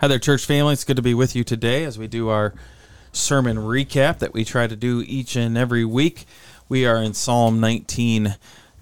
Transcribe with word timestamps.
Hi 0.00 0.06
there, 0.06 0.20
church 0.20 0.46
family. 0.46 0.74
It's 0.74 0.84
good 0.84 0.94
to 0.94 1.02
be 1.02 1.12
with 1.12 1.34
you 1.34 1.42
today 1.42 1.82
as 1.82 1.98
we 1.98 2.06
do 2.06 2.28
our 2.28 2.54
sermon 3.10 3.56
recap 3.56 4.20
that 4.20 4.32
we 4.32 4.44
try 4.44 4.68
to 4.68 4.76
do 4.76 5.02
each 5.04 5.34
and 5.34 5.58
every 5.58 5.84
week. 5.84 6.24
We 6.68 6.86
are 6.86 7.02
in 7.02 7.14
Psalm 7.14 7.58
19 7.58 8.36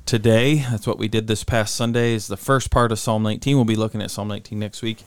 today. 0.05 0.57
That's 0.71 0.87
what 0.87 0.99
we 0.99 1.09
did 1.09 1.27
this 1.27 1.43
past 1.43 1.75
Sunday. 1.75 2.13
Is 2.13 2.27
the 2.27 2.37
first 2.37 2.71
part 2.71 2.93
of 2.93 2.99
Psalm 2.99 3.23
19. 3.23 3.57
We'll 3.57 3.65
be 3.65 3.77
looking 3.77 4.03
at 4.03 4.11
Psalm 4.11 4.29
19 4.29 4.59
next 4.59 4.83
week 4.83 5.05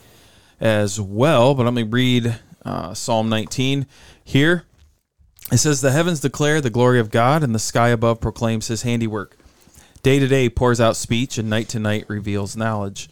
as 0.59 0.99
well. 0.99 1.53
But 1.53 1.65
let 1.65 1.75
me 1.75 1.83
read 1.83 2.39
uh, 2.65 2.95
Psalm 2.95 3.29
19 3.29 3.85
here. 4.23 4.63
It 5.51 5.57
says, 5.57 5.81
"The 5.81 5.91
heavens 5.91 6.21
declare 6.21 6.59
the 6.59 6.71
glory 6.71 6.99
of 6.99 7.11
God, 7.11 7.43
and 7.43 7.53
the 7.53 7.59
sky 7.59 7.89
above 7.89 8.19
proclaims 8.19 8.65
His 8.65 8.81
handiwork. 8.81 9.37
Day 10.01 10.17
to 10.17 10.27
day 10.27 10.49
pours 10.49 10.81
out 10.81 10.95
speech, 10.95 11.37
and 11.37 11.51
night 11.51 11.69
to 11.69 11.77
night 11.77 12.05
reveals 12.07 12.57
knowledge." 12.57 13.11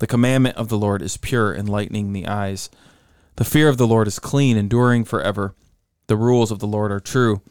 The 0.00 0.06
commandment 0.06 0.56
of 0.56 0.70
the 0.70 0.78
Lord 0.78 1.02
is 1.02 1.18
pure, 1.18 1.54
enlightening 1.54 2.12
the 2.14 2.26
eyes. 2.26 2.70
The 3.36 3.44
fear 3.44 3.68
of 3.68 3.76
the 3.76 3.86
Lord 3.86 4.08
is 4.08 4.18
clean, 4.18 4.56
enduring 4.56 5.04
forever. 5.04 5.54
The 6.06 6.16
rules 6.16 6.50
of 6.50 6.58
the 6.58 6.66
Lord 6.66 6.90
are 6.90 7.00
true 7.00 7.42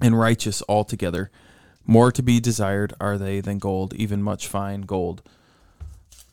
and 0.00 0.18
righteous 0.18 0.62
altogether. 0.66 1.30
More 1.86 2.10
to 2.10 2.22
be 2.22 2.40
desired 2.40 2.94
are 2.98 3.18
they 3.18 3.40
than 3.40 3.58
gold, 3.58 3.92
even 3.92 4.22
much 4.22 4.48
fine 4.48 4.80
gold. 4.82 5.20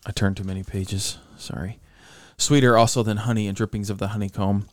I 0.05 0.11
turned 0.11 0.37
too 0.37 0.45
many 0.45 0.63
pages. 0.63 1.17
Sorry. 1.37 1.79
Sweeter 2.37 2.77
also 2.77 3.03
than 3.03 3.17
honey 3.17 3.47
and 3.47 3.55
drippings 3.55 3.89
of 3.89 3.97
the 3.97 4.09
honeycomb. 4.09 4.69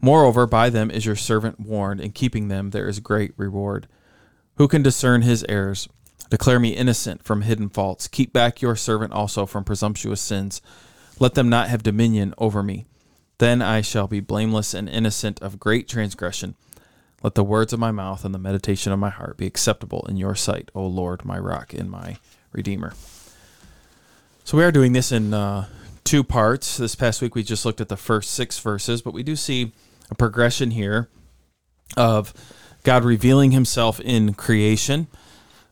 Moreover, 0.00 0.46
by 0.46 0.70
them 0.70 0.90
is 0.90 1.04
your 1.04 1.16
servant 1.16 1.60
warned, 1.60 2.00
in 2.00 2.12
keeping 2.12 2.48
them 2.48 2.70
there 2.70 2.88
is 2.88 2.98
great 2.98 3.34
reward. 3.36 3.88
Who 4.56 4.68
can 4.68 4.82
discern 4.82 5.20
his 5.20 5.44
errors? 5.50 5.86
Declare 6.30 6.60
me 6.60 6.70
innocent 6.70 7.22
from 7.22 7.42
hidden 7.42 7.68
faults. 7.68 8.08
Keep 8.08 8.32
back 8.32 8.62
your 8.62 8.76
servant 8.76 9.12
also 9.12 9.46
from 9.46 9.64
presumptuous 9.64 10.20
sins. 10.20 10.60
Let 11.20 11.34
them 11.34 11.48
not 11.48 11.68
have 11.68 11.82
dominion 11.82 12.34
over 12.38 12.62
me. 12.62 12.86
Then 13.38 13.62
I 13.62 13.80
shall 13.80 14.06
be 14.06 14.20
blameless 14.20 14.74
and 14.74 14.88
innocent 14.88 15.40
of 15.42 15.60
great 15.60 15.88
transgression. 15.88 16.54
Let 17.22 17.34
the 17.34 17.44
words 17.44 17.72
of 17.72 17.80
my 17.80 17.90
mouth 17.90 18.24
and 18.24 18.34
the 18.34 18.38
meditation 18.38 18.92
of 18.92 18.98
my 18.98 19.10
heart 19.10 19.36
be 19.36 19.46
acceptable 19.46 20.04
in 20.08 20.16
your 20.16 20.34
sight, 20.34 20.70
O 20.74 20.86
Lord, 20.86 21.24
my 21.24 21.38
rock 21.38 21.72
and 21.72 21.90
my 21.90 22.18
redeemer. 22.52 22.94
So 24.44 24.58
we 24.58 24.64
are 24.64 24.72
doing 24.72 24.92
this 24.92 25.10
in 25.10 25.32
uh, 25.32 25.66
two 26.04 26.22
parts. 26.22 26.76
This 26.76 26.94
past 26.94 27.22
week 27.22 27.34
we 27.34 27.42
just 27.42 27.64
looked 27.64 27.80
at 27.80 27.88
the 27.88 27.96
first 27.96 28.30
six 28.30 28.58
verses, 28.58 29.00
but 29.02 29.14
we 29.14 29.22
do 29.22 29.36
see 29.36 29.72
a 30.10 30.14
progression 30.14 30.70
here 30.70 31.08
of 31.96 32.34
God 32.82 33.04
revealing 33.04 33.52
himself 33.52 34.00
in 34.00 34.34
creation 34.34 35.06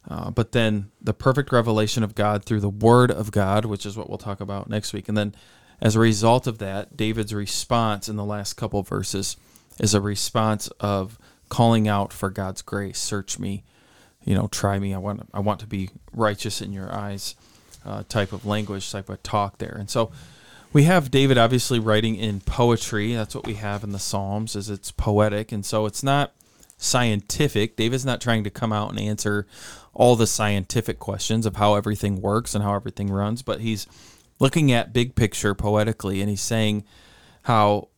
uh, 0.09 0.31
but 0.31 0.53
then 0.53 0.91
the 1.01 1.15
perfect 1.15 1.53
revelation 1.53 2.03
of 2.03 2.15
God 2.15 2.45
through 2.45 2.61
the 2.61 2.69
Word 2.69 3.11
of 3.11 3.31
God, 3.31 3.65
which 3.65 3.87
is 3.87 3.97
what 3.97 4.09
we'll 4.09 4.19
talk 4.19 4.41
about 4.41 4.69
next 4.69 4.93
week. 4.93 5.09
And 5.09 5.17
then 5.17 5.35
as 5.81 5.97
a 5.97 6.01
result 6.01 6.47
of 6.47 6.59
that, 6.59 6.97
David's 6.97 7.35
response 7.35 8.09
in 8.09 8.17
the 8.17 8.25
last 8.25 8.55
couple 8.55 8.83
verses 8.83 9.37
is 9.79 9.95
a 9.95 10.01
response 10.01 10.69
of 10.81 11.19
calling 11.49 11.89
out 11.89 12.13
for 12.13 12.31
God's 12.31 12.63
grace. 12.63 12.99
Search 12.99 13.39
me, 13.39 13.65
you 14.25 14.35
know, 14.35 14.49
try 14.49 14.79
me. 14.79 14.95
I 14.95 14.99
want, 14.99 15.29
I 15.33 15.41
want 15.41 15.61
to 15.61 15.67
be 15.67 15.91
righteous 16.13 16.61
in 16.61 16.73
your 16.73 16.93
eyes. 16.93 17.35
Uh, 17.85 18.05
type 18.09 18.33
of 18.33 18.47
language, 18.47 18.93
type 18.93 19.09
of 19.09 19.21
talk 19.25 19.59
there. 19.59 19.75
And 19.77 19.91
so 19.91 20.13
we 20.73 20.85
have 20.85 21.11
David 21.11 21.37
obviously 21.37 21.81
writing 21.81 22.15
in 22.15 22.41
poetry. 22.41 23.13
That's 23.13 23.35
what 23.35 23.45
we 23.45 23.55
have 23.55 23.83
in 23.83 23.91
the 23.91 23.99
Psalms, 23.99 24.55
is 24.55 24.71
it's 24.71 24.93
poetic, 24.93 25.51
and 25.51 25.67
so 25.67 25.87
it's 25.87 26.05
not 26.05 26.33
scientific. 26.79 27.75
David's 27.75 28.05
not 28.05 28.21
trying 28.21 28.45
to 28.45 28.51
come 28.51 28.73
out 28.73 28.91
and 28.91 29.01
answer 29.01 29.49
all 29.95 30.17
the 30.17 30.27
scientific 30.27 30.99
questions 30.99 31.47
of 31.47 31.57
how 31.57 31.75
everything 31.75 32.21
works 32.21 32.55
and 32.55 32.65
how 32.65 32.75
everything 32.75 33.11
runs, 33.11 33.43
but 33.43 33.61
he's 33.61 33.87
looking 34.39 34.73
at 34.73 34.93
big 34.93 35.15
picture 35.15 35.55
poetically 35.55 36.21
and 36.21 36.31
he's 36.31 36.41
saying 36.41 36.85
how 37.43 37.89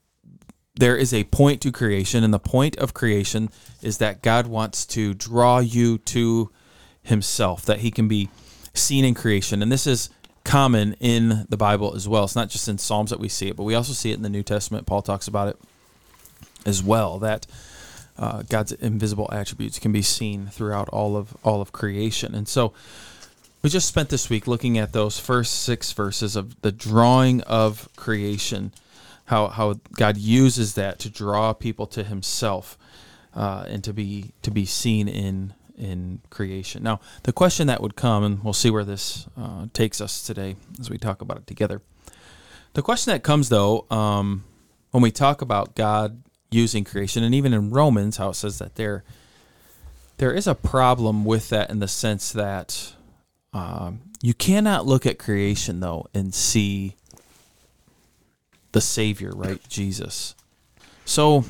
there 0.76 0.96
is 0.96 1.14
a 1.14 1.22
point 1.24 1.60
to 1.60 1.70
creation, 1.70 2.24
and 2.24 2.34
the 2.34 2.40
point 2.40 2.76
of 2.78 2.94
creation 2.94 3.48
is 3.80 3.98
that 3.98 4.22
God 4.22 4.48
wants 4.48 4.84
to 4.86 5.14
draw 5.14 5.60
you 5.60 5.98
to 5.98 6.50
himself, 7.02 7.64
that 7.66 7.78
he 7.78 7.92
can 7.92 8.08
be 8.08 8.28
seen 8.72 9.04
in 9.04 9.14
creation. 9.14 9.62
And 9.62 9.70
this 9.70 9.86
is 9.86 10.10
common 10.42 10.94
in 10.98 11.46
the 11.48 11.56
Bible 11.56 11.94
as 11.94 12.08
well. 12.08 12.24
It's 12.24 12.34
not 12.34 12.50
just 12.50 12.66
in 12.66 12.78
Psalms 12.78 13.10
that 13.10 13.20
we 13.20 13.28
see 13.28 13.48
it, 13.48 13.56
but 13.56 13.62
we 13.62 13.76
also 13.76 13.92
see 13.92 14.10
it 14.10 14.16
in 14.16 14.22
the 14.22 14.28
New 14.28 14.42
Testament. 14.42 14.84
Paul 14.84 15.00
talks 15.00 15.28
about 15.28 15.48
it 15.48 15.58
as 16.66 16.82
well 16.82 17.20
that 17.20 17.46
uh, 18.18 18.42
God's 18.48 18.72
invisible 18.72 19.28
attributes 19.32 19.78
can 19.78 19.92
be 19.92 20.02
seen 20.02 20.46
throughout 20.46 20.88
all 20.90 21.16
of 21.16 21.36
all 21.42 21.60
of 21.60 21.72
creation. 21.72 22.34
And 22.34 22.48
so 22.48 22.72
we 23.62 23.70
just 23.70 23.88
spent 23.88 24.10
this 24.10 24.28
week 24.28 24.46
looking 24.46 24.78
at 24.78 24.92
those 24.92 25.18
first 25.18 25.62
six 25.62 25.92
verses 25.92 26.36
of 26.36 26.60
the 26.62 26.70
drawing 26.70 27.40
of 27.42 27.88
creation, 27.96 28.72
how 29.26 29.48
how 29.48 29.74
God 29.92 30.16
uses 30.16 30.74
that 30.74 30.98
to 31.00 31.10
draw 31.10 31.52
people 31.52 31.86
to 31.88 32.04
Himself 32.04 32.78
uh, 33.34 33.64
and 33.68 33.82
to 33.84 33.92
be 33.92 34.32
to 34.42 34.50
be 34.50 34.64
seen 34.64 35.08
in 35.08 35.54
in 35.76 36.20
creation. 36.30 36.82
Now, 36.82 37.00
the 37.24 37.32
question 37.32 37.66
that 37.66 37.80
would 37.80 37.96
come, 37.96 38.22
and 38.22 38.44
we'll 38.44 38.52
see 38.52 38.70
where 38.70 38.84
this 38.84 39.26
uh, 39.36 39.66
takes 39.72 40.00
us 40.00 40.22
today 40.22 40.56
as 40.78 40.88
we 40.88 40.98
talk 40.98 41.20
about 41.20 41.38
it 41.38 41.46
together. 41.46 41.82
The 42.74 42.82
question 42.82 43.12
that 43.12 43.22
comes, 43.22 43.48
though, 43.48 43.86
um, 43.90 44.44
when 44.90 45.02
we 45.02 45.10
talk 45.10 45.42
about 45.42 45.74
God 45.74 46.22
using 46.50 46.84
creation, 46.84 47.22
and 47.22 47.34
even 47.34 47.52
in 47.52 47.70
Romans, 47.70 48.16
how 48.16 48.30
it 48.30 48.34
says 48.34 48.58
that 48.58 48.76
there 48.76 49.04
there 50.16 50.32
is 50.32 50.46
a 50.46 50.54
problem 50.54 51.24
with 51.24 51.48
that 51.48 51.70
in 51.70 51.80
the 51.80 51.88
sense 51.88 52.32
that 52.32 52.94
um, 53.52 54.00
you 54.22 54.32
cannot 54.34 54.86
look 54.86 55.06
at 55.06 55.18
creation 55.18 55.80
though 55.80 56.06
and 56.14 56.32
see 56.34 56.96
the 58.72 58.80
Savior, 58.80 59.32
right, 59.34 59.60
Jesus. 59.68 60.34
So, 61.04 61.44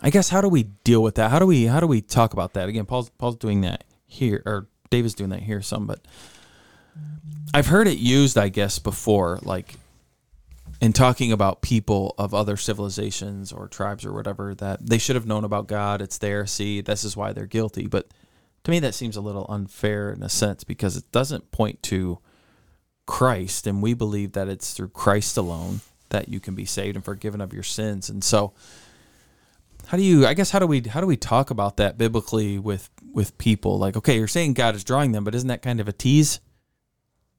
I 0.00 0.10
guess 0.10 0.28
how 0.28 0.40
do 0.40 0.48
we 0.48 0.64
deal 0.84 1.02
with 1.02 1.16
that? 1.16 1.30
How 1.30 1.38
do 1.38 1.46
we 1.46 1.66
how 1.66 1.80
do 1.80 1.86
we 1.86 2.00
talk 2.00 2.32
about 2.32 2.54
that? 2.54 2.68
Again, 2.68 2.86
Paul's 2.86 3.10
Paul's 3.10 3.36
doing 3.36 3.62
that 3.62 3.84
here, 4.06 4.42
or 4.46 4.66
David's 4.90 5.14
doing 5.14 5.30
that 5.30 5.42
here 5.42 5.62
some, 5.62 5.86
but 5.86 6.00
I've 7.54 7.66
heard 7.66 7.88
it 7.88 7.98
used, 7.98 8.36
I 8.38 8.48
guess, 8.48 8.78
before, 8.78 9.38
like 9.42 9.74
in 10.80 10.92
talking 10.92 11.32
about 11.32 11.62
people 11.62 12.14
of 12.18 12.34
other 12.34 12.56
civilizations 12.56 13.52
or 13.52 13.68
tribes 13.68 14.04
or 14.04 14.12
whatever 14.12 14.54
that 14.54 14.84
they 14.84 14.98
should 14.98 15.16
have 15.16 15.26
known 15.26 15.44
about 15.44 15.66
God. 15.66 16.02
It's 16.02 16.18
there. 16.18 16.46
See, 16.46 16.80
this 16.80 17.04
is 17.04 17.16
why 17.16 17.32
they're 17.32 17.46
guilty. 17.46 17.86
But 17.86 18.08
to 18.64 18.70
me, 18.70 18.78
that 18.80 18.94
seems 18.94 19.16
a 19.16 19.20
little 19.20 19.46
unfair 19.48 20.10
in 20.10 20.22
a 20.22 20.28
sense 20.28 20.64
because 20.64 20.96
it 20.96 21.10
doesn't 21.12 21.50
point 21.50 21.82
to 21.84 22.18
Christ, 23.06 23.66
and 23.66 23.80
we 23.80 23.94
believe 23.94 24.32
that 24.32 24.48
it's 24.48 24.74
through 24.74 24.88
Christ 24.88 25.36
alone 25.36 25.80
that 26.10 26.28
you 26.28 26.40
can 26.40 26.54
be 26.54 26.64
saved 26.64 26.96
and 26.96 27.04
forgiven 27.04 27.40
of 27.40 27.52
your 27.52 27.62
sins. 27.62 28.10
And 28.10 28.22
so, 28.22 28.52
how 29.86 29.96
do 29.96 30.02
you? 30.02 30.26
I 30.26 30.34
guess 30.34 30.50
how 30.50 30.58
do 30.58 30.66
we 30.66 30.80
how 30.80 31.00
do 31.00 31.06
we 31.06 31.16
talk 31.16 31.50
about 31.50 31.76
that 31.76 31.96
biblically 31.96 32.58
with 32.58 32.90
with 33.12 33.38
people? 33.38 33.78
Like, 33.78 33.96
okay, 33.96 34.18
you're 34.18 34.26
saying 34.26 34.54
God 34.54 34.74
is 34.74 34.82
drawing 34.82 35.12
them, 35.12 35.22
but 35.22 35.34
isn't 35.34 35.48
that 35.48 35.62
kind 35.62 35.78
of 35.78 35.86
a 35.86 35.92
tease? 35.92 36.40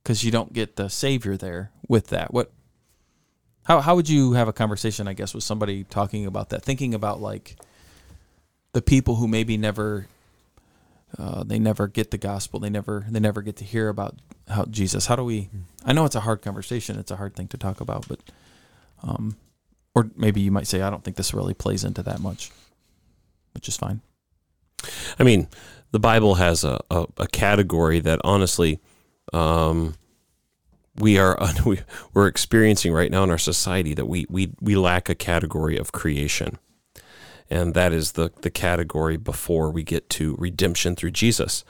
Because 0.02 0.24
you 0.24 0.32
don't 0.32 0.54
get 0.54 0.78
the 0.78 0.90
Savior 0.90 1.36
there 1.36 1.72
with 1.90 2.08
that. 2.08 2.34
What 2.34 2.54
how 3.68 3.82
how 3.82 3.96
would 3.96 4.08
you 4.08 4.32
have 4.32 4.48
a 4.48 4.54
conversation, 4.54 5.08
I 5.08 5.14
guess, 5.14 5.34
with 5.34 5.44
somebody 5.44 5.84
talking 5.84 6.26
about 6.26 6.50
that, 6.50 6.64
thinking 6.64 6.94
about 6.94 7.22
like 7.22 7.58
the 8.72 8.82
people 8.82 9.16
who 9.16 9.28
maybe 9.28 9.58
never 9.58 10.08
uh, 11.18 11.44
they 11.44 11.60
never 11.60 11.88
get 11.88 12.12
the 12.12 12.18
gospel, 12.18 12.62
they 12.62 12.70
never 12.70 13.06
they 13.10 13.20
never 13.20 13.42
get 13.42 13.58
to 13.58 13.66
hear 13.66 13.90
about 13.90 14.16
how 14.48 14.64
Jesus. 14.66 15.08
How 15.08 15.18
do 15.18 15.24
we? 15.26 15.50
I 15.86 15.92
know 15.92 16.06
it's 16.06 16.16
a 16.16 16.22
hard 16.22 16.42
conversation, 16.42 16.98
it's 16.98 17.12
a 17.12 17.18
hard 17.18 17.36
thing 17.36 17.50
to 17.50 17.58
talk 17.58 17.82
about, 17.82 18.08
but 18.08 18.20
um, 19.04 19.36
or 19.94 20.10
maybe 20.16 20.40
you 20.40 20.52
might 20.52 20.68
say, 20.68 20.82
I 20.82 20.90
don't 20.90 21.04
think 21.04 21.18
this 21.18 21.34
really 21.34 21.54
plays 21.54 21.84
into 21.84 22.02
that 22.04 22.22
much, 22.22 22.52
which 23.54 23.68
is 23.68 23.76
fine. 23.76 24.00
I 25.20 25.24
mean, 25.24 25.50
the 25.92 26.00
Bible 26.00 26.36
has 26.36 26.64
a, 26.64 26.80
a, 26.90 27.06
a 27.18 27.28
category 27.28 28.00
that 28.00 28.22
honestly, 28.24 28.80
um, 29.34 29.96
we 30.98 31.18
are 31.18 31.38
we, 31.66 31.80
we're 32.14 32.28
experiencing 32.28 32.94
right 32.94 33.12
now 33.12 33.24
in 33.24 33.32
our 33.32 33.38
society 33.38 33.94
that 33.94 34.06
we 34.06 34.26
we 34.30 34.54
we 34.60 34.76
lack 34.76 35.10
a 35.10 35.16
category 35.16 35.78
of 35.78 35.92
creation. 35.92 36.58
And 37.50 37.74
that 37.76 37.94
is 37.94 38.14
the 38.14 38.32
the 38.42 38.50
category 38.50 39.18
before 39.18 39.72
we 39.72 39.84
get 39.84 40.10
to 40.12 40.36
redemption 40.38 40.96
through 40.96 41.12
Jesus. 41.12 41.64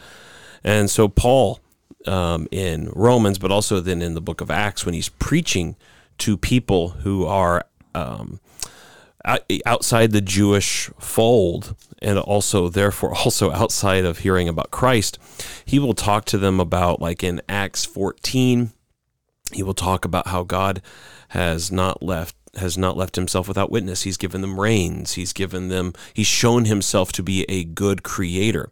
And 0.63 0.89
so 0.89 1.07
Paul 1.07 1.59
um, 2.05 2.47
in 2.51 2.91
Romans 2.95 3.37
but 3.37 3.51
also 3.51 3.79
then 3.79 4.01
in 4.01 4.13
the 4.13 4.21
book 4.21 4.41
of 4.41 4.49
Acts 4.49 4.85
when 4.85 4.93
he's 4.93 5.09
preaching 5.09 5.75
to 6.19 6.37
people 6.37 6.89
who 6.89 7.25
are 7.25 7.65
um, 7.93 8.39
outside 9.65 10.11
the 10.11 10.21
Jewish 10.21 10.89
fold 10.99 11.75
and 12.01 12.17
also 12.17 12.69
therefore 12.69 13.15
also 13.25 13.51
outside 13.51 14.05
of 14.05 14.19
hearing 14.19 14.47
about 14.47 14.71
Christ, 14.71 15.19
he 15.65 15.79
will 15.79 15.93
talk 15.93 16.25
to 16.25 16.37
them 16.37 16.59
about 16.59 17.01
like 17.01 17.23
in 17.23 17.41
Acts 17.49 17.85
14, 17.85 18.71
he 19.53 19.63
will 19.63 19.73
talk 19.73 20.05
about 20.05 20.27
how 20.27 20.43
God 20.43 20.81
has 21.29 21.71
not 21.71 22.01
left 22.01 22.35
has 22.55 22.77
not 22.77 22.97
left 22.97 23.15
himself 23.15 23.47
without 23.47 23.69
witness. 23.69 24.01
He's 24.01 24.17
given 24.17 24.41
them 24.41 24.59
rains. 24.59 25.13
He's 25.13 25.33
given 25.33 25.67
them 25.67 25.93
he's 26.13 26.27
shown 26.27 26.65
himself 26.65 27.11
to 27.13 27.23
be 27.23 27.43
a 27.49 27.63
good 27.63 28.03
creator. 28.03 28.69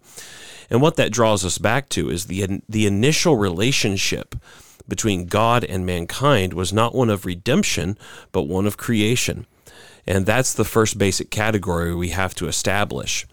And 0.69 0.81
what 0.81 0.95
that 0.95 1.11
draws 1.11 1.45
us 1.45 1.57
back 1.57 1.89
to 1.89 2.09
is 2.09 2.25
the 2.25 2.61
the 2.67 2.87
initial 2.87 3.35
relationship 3.37 4.35
between 4.87 5.25
God 5.25 5.63
and 5.63 5.85
mankind 5.85 6.53
was 6.53 6.71
not 6.71 6.95
one 6.95 7.09
of 7.09 7.25
redemption, 7.25 7.97
but 8.31 8.43
one 8.43 8.67
of 8.67 8.77
creation. 8.77 9.45
And 10.07 10.25
that's 10.25 10.53
the 10.53 10.65
first 10.65 10.97
basic 10.97 11.31
category 11.31 11.95
we 11.95 12.09
have 12.09 12.35
to 12.35 12.47
establish. 12.47 13.25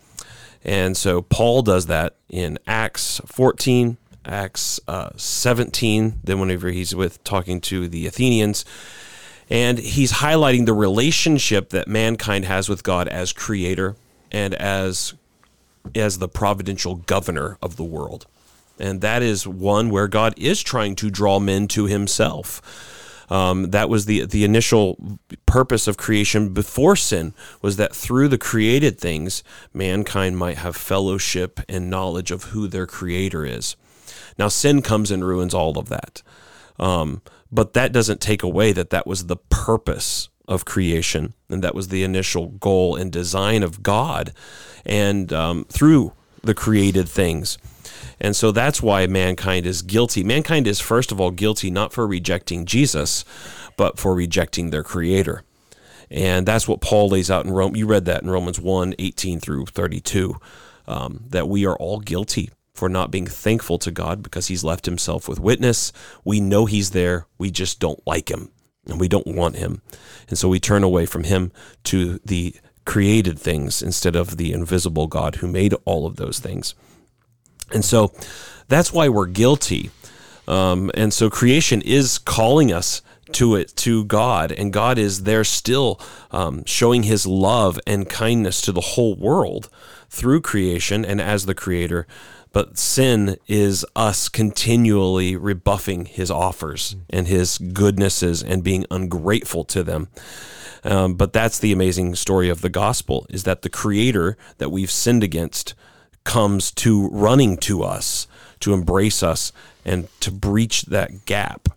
And 0.65 0.97
so 0.97 1.23
Paul 1.23 1.63
does 1.63 1.87
that 1.87 2.17
in 2.29 2.59
Acts 2.67 3.21
14, 3.27 3.99
Acts 4.25 4.81
uh, 4.87 5.11
17, 5.17 6.21
then 6.23 6.39
whenever 6.39 6.71
he's 6.71 6.95
with 6.95 7.23
talking 7.25 7.61
to 7.63 7.89
the 7.89 8.07
Athenians. 8.07 8.65
And 9.51 9.79
he's 9.79 10.13
highlighting 10.15 10.67
the 10.67 10.73
relationship 10.73 11.71
that 11.71 11.89
mankind 11.89 12.45
has 12.45 12.69
with 12.69 12.83
God 12.83 13.09
as 13.09 13.33
creator 13.33 13.97
and 14.31 14.55
as 14.55 15.15
as 15.97 16.19
the 16.19 16.29
providential 16.29 16.95
governor 16.95 17.59
of 17.61 17.77
the 17.77 17.85
world. 17.85 18.27
And 18.79 19.01
that 19.01 19.23
is 19.23 19.47
one 19.47 19.91
where 19.91 20.09
God 20.09 20.35
is 20.37 20.63
trying 20.63 20.97
to 20.97 21.11
draw 21.11 21.39
men 21.39 21.69
to 21.69 21.87
himself. 21.87 22.63
Um, 23.31 23.71
that 23.71 23.89
was 23.89 24.07
the 24.07 24.27
the 24.27 24.45
initial 24.45 25.19
purpose 25.47 25.87
of 25.87 25.97
creation 25.97 26.53
before 26.53 26.97
sin 26.97 27.35
was 27.61 27.77
that 27.77 27.95
through 27.95 28.29
the 28.29 28.39
created 28.39 28.99
things, 28.99 29.43
mankind 29.73 30.37
might 30.37 30.59
have 30.59 30.77
fellowship 30.77 31.61
and 31.69 31.89
knowledge 31.89 32.31
of 32.31 32.45
who 32.45 32.69
their 32.69 32.87
creator 32.87 33.45
is. 33.45 33.77
Now, 34.39 34.49
sin 34.49 34.83
comes 34.83 35.11
and 35.11 35.25
ruins 35.25 35.55
all 35.55 35.79
of 35.79 35.89
that, 35.89 36.23
um, 36.79 37.23
but 37.51 37.75
that 37.75 37.93
doesn't 37.93 38.21
take 38.21 38.43
away 38.43 38.73
that 38.73 38.91
that 38.91 39.07
was 39.07 39.27
the 39.27 39.37
purpose 39.37 40.29
of 40.49 40.65
creation, 40.65 41.35
and 41.49 41.63
that 41.63 41.75
was 41.75 41.89
the 41.89 42.03
initial 42.03 42.49
goal 42.49 42.97
and 42.97 43.13
design 43.13 43.63
of 43.63 43.83
God, 43.83 44.33
and 44.85 45.33
um, 45.33 45.65
through 45.69 46.13
the 46.43 46.55
created 46.55 47.09
things. 47.09 47.59
And 48.21 48.37
so 48.37 48.53
that's 48.53 48.83
why 48.83 49.07
mankind 49.07 49.67
is 49.67 49.83
guilty. 49.83 50.23
Mankind 50.23 50.67
is, 50.67 50.81
first 50.81 51.13
of 51.13 51.21
all, 51.21 51.31
guilty 51.31 51.71
not 51.71 51.93
for 51.93 52.07
rejecting 52.07 52.67
Jesus, 52.67 53.25
but 53.77 53.99
for 53.99 54.15
rejecting 54.15 54.71
their 54.71 54.85
creator. 54.85 55.43
And 56.11 56.47
that's 56.47 56.69
what 56.69 56.81
Paul 56.81 57.09
lays 57.09 57.31
out 57.31 57.47
in 57.47 57.53
Rome. 57.53 57.75
You 57.75 57.87
read 57.87 58.05
that 58.05 58.23
in 58.23 58.31
Romans 58.31 58.61
1 58.61 58.95
18 58.99 59.41
through 59.41 59.67
32, 59.67 60.37
um, 60.87 61.25
that 61.31 61.49
we 61.49 61.65
are 61.65 61.77
all 61.77 62.01
guilty 62.01 62.51
for 62.75 62.89
not 62.89 63.11
being 63.11 63.27
thankful 63.27 63.79
to 63.79 63.91
God 63.91 64.23
because 64.23 64.47
he's 64.47 64.65
left 64.65 64.87
himself 64.87 65.29
with 65.29 65.41
witness. 65.41 65.93
We 66.25 66.41
know 66.41 66.67
he's 66.67 66.91
there, 66.91 67.27
we 67.39 67.51
just 67.51 67.81
don't 67.81 68.05
like 68.07 68.31
him 68.31 68.51
and 68.87 68.99
we 68.99 69.09
don't 69.09 69.27
want 69.27 69.57
him. 69.57 69.83
And 70.29 70.39
so 70.39 70.49
we 70.49 70.59
turn 70.59 70.83
away 70.83 71.07
from 71.07 71.25
him 71.25 71.53
to 71.85 72.19
the 72.25 72.55
created 72.85 73.39
things 73.39 73.83
instead 73.83 74.17
of 74.17 74.37
the 74.37 74.53
invisible 74.53 75.07
God 75.07 75.37
who 75.37 75.47
made 75.47 75.75
all 75.85 76.07
of 76.07 76.17
those 76.17 76.39
things. 76.39 76.75
And 77.73 77.85
so 77.85 78.13
that's 78.69 78.93
why 78.93 79.09
we're 79.09 79.27
guilty. 79.27 79.91
Um, 80.49 80.91
and 80.95 81.13
so 81.13 81.31
creation 81.31 81.81
is 81.83 82.19
calling 82.19 82.73
us 82.73 83.03
to 83.33 83.55
it 83.55 83.75
to 83.77 84.05
God, 84.05 84.53
and 84.53 84.73
God 84.73 84.99
is 84.99 85.23
there 85.23 85.45
still 85.45 86.01
um, 86.31 86.65
showing 86.67 87.05
His 87.05 87.27
love 87.27 87.79
and 87.87 88.09
kindness 88.09 88.61
to 88.63 88.73
the 88.73 88.81
whole 88.81 89.15
world 89.15 89.71
through 90.11 90.43
creation 90.43 91.05
and 91.05 91.21
as 91.21 91.47
the 91.47 91.55
Creator. 91.55 92.07
But 92.53 92.79
sin 92.79 93.37
is 93.49 93.85
us 93.97 94.29
continually 94.29 95.37
rebuffing 95.37 96.05
His 96.05 96.31
offers 96.31 96.97
and 97.09 97.27
His 97.27 97.59
goodnesses 97.59 98.43
and 98.43 98.63
being 98.63 98.85
ungrateful 98.91 99.65
to 99.65 99.83
them. 99.83 100.09
Um, 100.85 101.15
but 101.15 101.33
that's 101.33 101.59
the 101.59 101.73
amazing 101.73 102.15
story 102.17 102.49
of 102.49 102.61
the 102.61 102.69
gospel: 102.69 103.27
is 103.31 103.45
that 103.45 103.63
the 103.63 103.71
Creator 103.71 104.37
that 104.59 104.71
we've 104.71 104.91
sinned 104.91 105.23
against 105.23 105.75
comes 106.25 106.71
to 106.71 107.09
running 107.09 107.57
to 107.59 107.83
us 107.83 108.27
to 108.63 108.73
embrace 108.73 109.23
us 109.23 109.53
and 109.85 110.09
to 110.21 110.31
breach 110.31 110.83
that 110.83 111.27
gap 111.27 111.69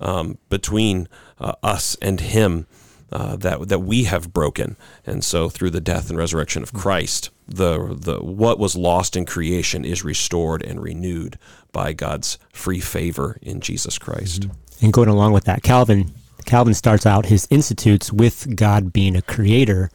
um, 0.00 0.38
between 0.48 1.08
uh, 1.38 1.54
us 1.62 1.96
and 2.00 2.20
Him 2.20 2.66
uh, 3.10 3.36
that 3.36 3.68
that 3.68 3.80
we 3.80 4.04
have 4.04 4.32
broken. 4.32 4.76
And 5.04 5.24
so, 5.24 5.48
through 5.48 5.70
the 5.70 5.80
death 5.80 6.08
and 6.08 6.18
resurrection 6.18 6.62
of 6.62 6.72
Christ, 6.72 7.30
the 7.46 7.94
the 7.98 8.22
what 8.22 8.58
was 8.58 8.76
lost 8.76 9.16
in 9.16 9.26
creation 9.26 9.84
is 9.84 10.02
restored 10.04 10.62
and 10.62 10.82
renewed 10.82 11.38
by 11.72 11.92
God's 11.92 12.38
free 12.52 12.80
favor 12.80 13.38
in 13.42 13.60
Jesus 13.60 13.98
Christ. 13.98 14.42
Mm-hmm. 14.42 14.84
And 14.84 14.92
going 14.92 15.08
along 15.08 15.32
with 15.32 15.44
that, 15.44 15.62
Calvin 15.62 16.12
Calvin 16.46 16.74
starts 16.74 17.06
out 17.06 17.26
his 17.26 17.46
institutes 17.50 18.12
with 18.12 18.56
God 18.56 18.92
being 18.92 19.16
a 19.16 19.22
creator 19.22 19.90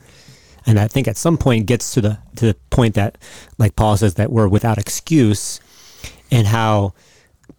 and 0.66 0.80
I 0.80 0.88
think 0.88 1.08
at 1.08 1.18
some 1.18 1.38
point 1.38 1.66
gets 1.66 1.94
to 1.94 2.02
the 2.02 2.20
to 2.36 2.48
the 2.48 2.54
point 2.70 2.96
that, 2.96 3.18
like 3.58 3.76
Paul 3.76 3.98
says, 3.98 4.16
that 4.16 4.32
we're 4.32 4.48
without 4.48 4.78
excuse, 4.78 5.60
and 6.32 6.48
how 6.48 6.94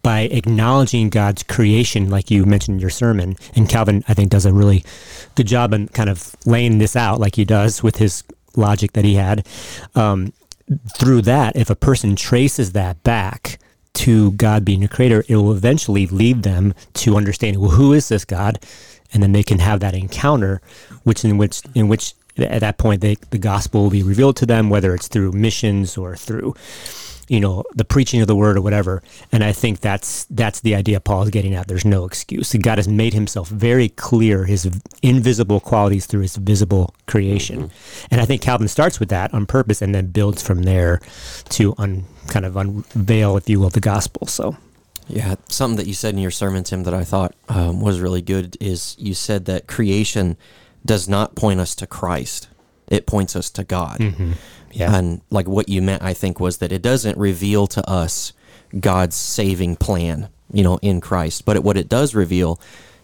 by 0.01 0.21
acknowledging 0.21 1.09
God's 1.09 1.43
creation, 1.43 2.09
like 2.09 2.31
you 2.31 2.45
mentioned 2.45 2.75
in 2.75 2.79
your 2.81 2.89
sermon, 2.89 3.35
and 3.53 3.67
Calvin, 3.69 4.03
I 4.07 4.13
think, 4.13 4.29
does 4.29 4.45
a 4.45 4.53
really 4.53 4.83
good 5.35 5.47
job 5.47 5.73
in 5.73 5.89
kind 5.89 6.09
of 6.09 6.35
laying 6.45 6.77
this 6.77 6.95
out, 6.95 7.19
like 7.19 7.35
he 7.35 7.45
does 7.45 7.83
with 7.83 7.97
his 7.97 8.23
logic 8.55 8.93
that 8.93 9.05
he 9.05 9.15
had. 9.15 9.45
Um, 9.95 10.33
through 10.97 11.23
that, 11.23 11.55
if 11.55 11.69
a 11.69 11.75
person 11.75 12.15
traces 12.15 12.71
that 12.71 13.01
back 13.03 13.59
to 13.93 14.31
God 14.31 14.63
being 14.63 14.83
a 14.83 14.87
creator, 14.87 15.23
it 15.27 15.35
will 15.35 15.51
eventually 15.51 16.07
lead 16.07 16.43
them 16.43 16.73
to 16.93 17.17
understanding, 17.17 17.61
well, 17.61 17.71
who 17.71 17.93
is 17.93 18.09
this 18.09 18.23
God? 18.23 18.59
And 19.13 19.21
then 19.21 19.33
they 19.33 19.43
can 19.43 19.59
have 19.59 19.81
that 19.81 19.93
encounter, 19.93 20.61
which 21.03 21.25
in 21.25 21.37
which 21.37 21.63
in 21.75 21.89
which 21.89 22.13
at 22.37 22.61
that 22.61 22.77
point 22.77 23.01
they, 23.01 23.15
the 23.29 23.37
gospel 23.37 23.83
will 23.83 23.89
be 23.89 24.03
revealed 24.03 24.37
to 24.37 24.45
them 24.45 24.69
whether 24.69 24.95
it's 24.95 25.09
through 25.09 25.33
missions 25.33 25.97
or 25.97 26.15
through 26.15 26.55
you 27.31 27.39
know 27.39 27.63
the 27.73 27.85
preaching 27.85 28.21
of 28.21 28.27
the 28.27 28.35
word 28.35 28.57
or 28.57 28.61
whatever. 28.61 29.01
And 29.31 29.43
i 29.43 29.51
think 29.51 29.79
that's 29.79 30.25
that's 30.25 30.59
the 30.61 30.75
idea 30.75 30.99
paul 30.99 31.23
is 31.23 31.29
getting 31.29 31.55
at. 31.55 31.67
There's 31.67 31.85
no 31.85 32.05
excuse. 32.05 32.53
God 32.53 32.77
has 32.77 32.87
made 32.87 33.13
himself 33.13 33.47
very 33.49 33.89
clear 33.89 34.45
his 34.45 34.69
invisible 35.01 35.59
qualities 35.59 36.05
through 36.05 36.21
his 36.21 36.35
visible 36.35 36.93
creation. 37.07 37.59
Mm-hmm. 37.61 38.07
and 38.11 38.21
i 38.21 38.25
think 38.25 38.41
calvin 38.41 38.67
starts 38.67 38.99
with 38.99 39.09
that 39.09 39.33
on 39.33 39.45
purpose 39.45 39.81
and 39.81 39.93
then 39.95 40.07
builds 40.07 40.41
from 40.41 40.63
there 40.63 40.99
to 41.49 41.73
un, 41.77 42.05
kind 42.27 42.45
of 42.45 42.55
unveil 42.57 43.37
if 43.37 43.49
you 43.49 43.59
will 43.59 43.69
the 43.69 43.79
gospel. 43.79 44.27
So 44.27 44.57
yeah, 45.07 45.35
something 45.49 45.77
that 45.77 45.87
you 45.87 45.93
said 45.93 46.13
in 46.13 46.19
your 46.19 46.31
sermon, 46.31 46.63
Tim, 46.63 46.83
that 46.83 46.93
I 46.93 47.03
thought 47.03 47.35
um, 47.49 47.81
was 47.81 47.99
really 47.99 48.21
good 48.21 48.57
is 48.59 48.95
you 48.97 49.13
said 49.13 49.45
that 49.45 49.67
creation 49.67 50.37
does 50.85 51.07
not 51.07 51.35
point 51.35 51.59
us 51.59 51.75
to 51.75 51.87
Christ. 51.87 52.47
It 52.91 53.07
points 53.07 53.35
us 53.35 53.49
to 53.51 53.63
God. 53.63 53.99
Mm-hmm. 53.99 54.33
Yeah. 54.73 54.95
And 54.95 55.21
like 55.29 55.47
what 55.47 55.69
you 55.69 55.81
meant, 55.81 56.03
I 56.03 56.13
think, 56.13 56.39
was 56.39 56.57
that 56.57 56.71
it 56.71 56.81
doesn't 56.81 57.17
reveal 57.17 57.65
to 57.67 57.89
us 57.89 58.33
God's 58.77 59.15
saving 59.15 59.77
plan, 59.77 60.29
you 60.51 60.63
know, 60.63 60.77
in 60.81 61.01
Christ. 61.01 61.45
But 61.45 61.55
it, 61.55 61.63
what 61.63 61.77
it 61.77 61.89
does 61.89 62.13
reveal 62.13 62.59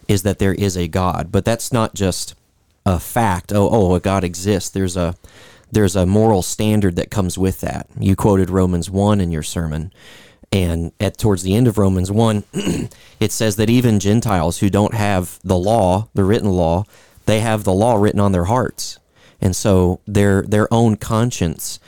is 0.06 0.22
that 0.22 0.38
there 0.38 0.54
is 0.54 0.76
a 0.76 0.88
God. 0.88 1.32
But 1.32 1.44
that's 1.44 1.72
not 1.72 1.94
just 1.94 2.34
a 2.86 3.00
fact. 3.00 3.52
Oh, 3.52 3.68
oh, 3.70 3.94
a 3.94 4.00
God 4.00 4.24
exists. 4.24 4.70
There's 4.70 4.96
a 4.96 5.14
there's 5.70 5.96
a 5.96 6.06
moral 6.06 6.40
standard 6.42 6.96
that 6.96 7.10
comes 7.10 7.36
with 7.36 7.60
that. 7.60 7.86
You 7.98 8.16
quoted 8.16 8.48
Romans 8.48 8.90
one 8.90 9.20
in 9.20 9.30
your 9.30 9.42
sermon, 9.42 9.92
and 10.50 10.92
at 10.98 11.18
towards 11.18 11.42
the 11.42 11.54
end 11.54 11.66
of 11.66 11.76
Romans 11.76 12.10
one, 12.10 12.44
it 13.20 13.32
says 13.32 13.56
that 13.56 13.68
even 13.68 14.00
Gentiles 14.00 14.58
who 14.58 14.70
don't 14.70 14.94
have 14.94 15.38
the 15.44 15.58
law, 15.58 16.08
the 16.14 16.24
written 16.24 16.50
law, 16.50 16.84
they 17.26 17.40
have 17.40 17.64
the 17.64 17.72
law 17.72 17.96
written 17.96 18.20
on 18.20 18.32
their 18.32 18.44
hearts, 18.44 18.98
and 19.40 19.54
so 19.54 20.00
their 20.06 20.42
their 20.42 20.72
own 20.72 20.96
conscience 20.96 21.80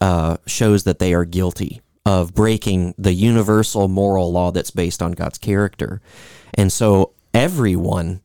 uh, 0.00 0.36
shows 0.46 0.84
that 0.84 0.98
they 0.98 1.14
are 1.14 1.24
guilty 1.24 1.80
of 2.04 2.34
breaking 2.34 2.94
the 2.96 3.14
universal 3.14 3.88
moral 3.88 4.30
law 4.30 4.50
that's 4.50 4.70
based 4.70 5.02
on 5.02 5.12
God's 5.12 5.38
character, 5.38 6.00
and 6.54 6.72
so 6.72 7.12
everyone 7.34 8.20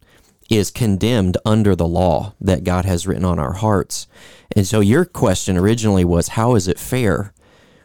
is 0.49 0.69
condemned 0.69 1.37
under 1.45 1.75
the 1.75 1.87
law 1.87 2.33
that 2.41 2.65
God 2.65 2.83
has 2.83 3.07
written 3.07 3.23
on 3.23 3.39
our 3.39 3.53
hearts. 3.53 4.05
And 4.53 4.67
so 4.67 4.81
your 4.81 5.05
question 5.05 5.57
originally 5.57 6.03
was 6.03 6.29
how 6.29 6.55
is 6.55 6.67
it 6.67 6.77
fair 6.77 7.33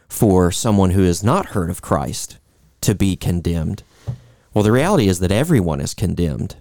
for 0.09 0.51
someone 0.51 0.91
who 0.91 1.03
has 1.03 1.23
not 1.23 1.47
heard 1.47 1.69
of 1.69 1.81
Christ 1.81 2.39
to 2.81 2.93
be 2.93 3.15
condemned? 3.15 3.83
Well, 4.53 4.63
the 4.63 4.71
reality 4.71 5.07
is 5.07 5.19
that 5.19 5.31
everyone 5.31 5.79
is 5.79 5.93
condemned. 5.93 6.57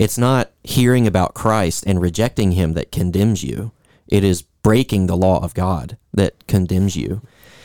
It's 0.00 0.16
not 0.16 0.50
hearing 0.64 1.06
about 1.06 1.34
Christ 1.34 1.84
and 1.86 2.00
rejecting 2.00 2.52
him 2.52 2.72
that 2.72 2.90
condemns 2.90 3.44
you. 3.44 3.72
It 4.08 4.24
is 4.24 4.40
breaking 4.40 5.06
the 5.06 5.16
law 5.16 5.44
of 5.44 5.52
God 5.52 5.98
that 6.14 6.46
condemns 6.46 6.96
you. 6.96 7.20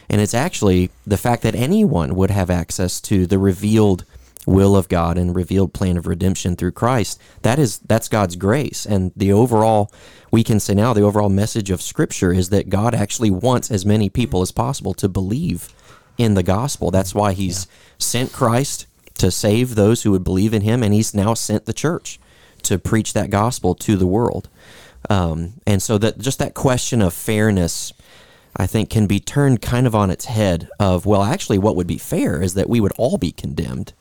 And 0.10 0.20
it's 0.20 0.34
actually 0.34 0.90
the 1.08 1.18
fact 1.18 1.44
that 1.44 1.56
anyone 1.56 2.14
would 2.14 2.32
have 2.32 2.50
access 2.50 3.00
to 3.02 3.26
the 3.26 3.40
revealed 3.40 4.04
will 4.46 4.76
of 4.76 4.90
God 4.90 5.18
and 5.18 5.34
revealed 5.34 5.74
plan 5.74 5.96
of 5.96 6.08
redemption 6.08 6.58
through 6.58 6.74
Christ, 6.74 7.22
that 7.44 7.58
is 7.58 7.80
that's 7.80 8.10
God's 8.10 8.36
grace. 8.36 8.86
And 8.86 9.14
the 9.16 9.32
overall 9.32 9.90
we 10.30 10.44
can 10.44 10.60
say 10.60 10.74
now 10.74 10.92
the 10.92 11.04
overall 11.04 11.30
message 11.30 11.72
of 11.72 11.82
scripture 11.82 12.34
is 12.34 12.50
that 12.50 12.68
God 12.68 12.94
actually 12.94 13.32
wants 13.32 13.72
as 13.72 13.86
many 13.86 14.10
people 14.10 14.42
as 14.42 14.52
possible 14.52 14.94
to 14.96 15.08
believe 15.08 15.74
in 16.18 16.34
the 16.34 16.44
gospel. 16.44 16.92
That's 16.92 17.16
why 17.16 17.32
he's 17.32 17.66
sent 17.98 18.34
Christ 18.34 18.88
to 19.20 19.32
save 19.32 19.76
those 19.76 20.04
who 20.04 20.12
would 20.12 20.26
believe 20.26 20.54
in 20.54 20.64
him 20.64 20.84
and 20.84 20.94
he's 20.94 21.14
now 21.14 21.34
sent 21.34 21.66
the 21.66 21.72
church 21.72 22.20
to 22.66 22.78
preach 22.80 23.14
that 23.14 23.30
gospel 23.30 23.74
to 23.76 23.96
the 23.96 24.08
world. 24.08 24.50
Um, 25.10 25.54
and 25.68 25.82
so 25.82 25.98
that 26.00 26.18
just 26.18 26.40
that 26.40 26.54
question 26.54 27.02
of 27.02 27.14
fairness 27.14 27.94
I 28.58 28.66
think 28.68 28.90
can 28.90 29.06
be 29.06 29.20
turned 29.20 29.62
kind 29.62 29.86
of 29.86 29.94
on 29.94 30.10
its 30.10 30.26
head 30.26 30.68
of 30.80 31.06
well 31.06 31.22
actually 31.24 31.60
what 31.60 31.76
would 31.76 31.86
be 31.88 31.98
fair 32.00 32.42
is 32.42 32.54
that 32.56 32.68
we 32.70 32.80
would 32.80 32.94
all 32.98 33.18
be 33.18 33.32
condemned 33.32 33.94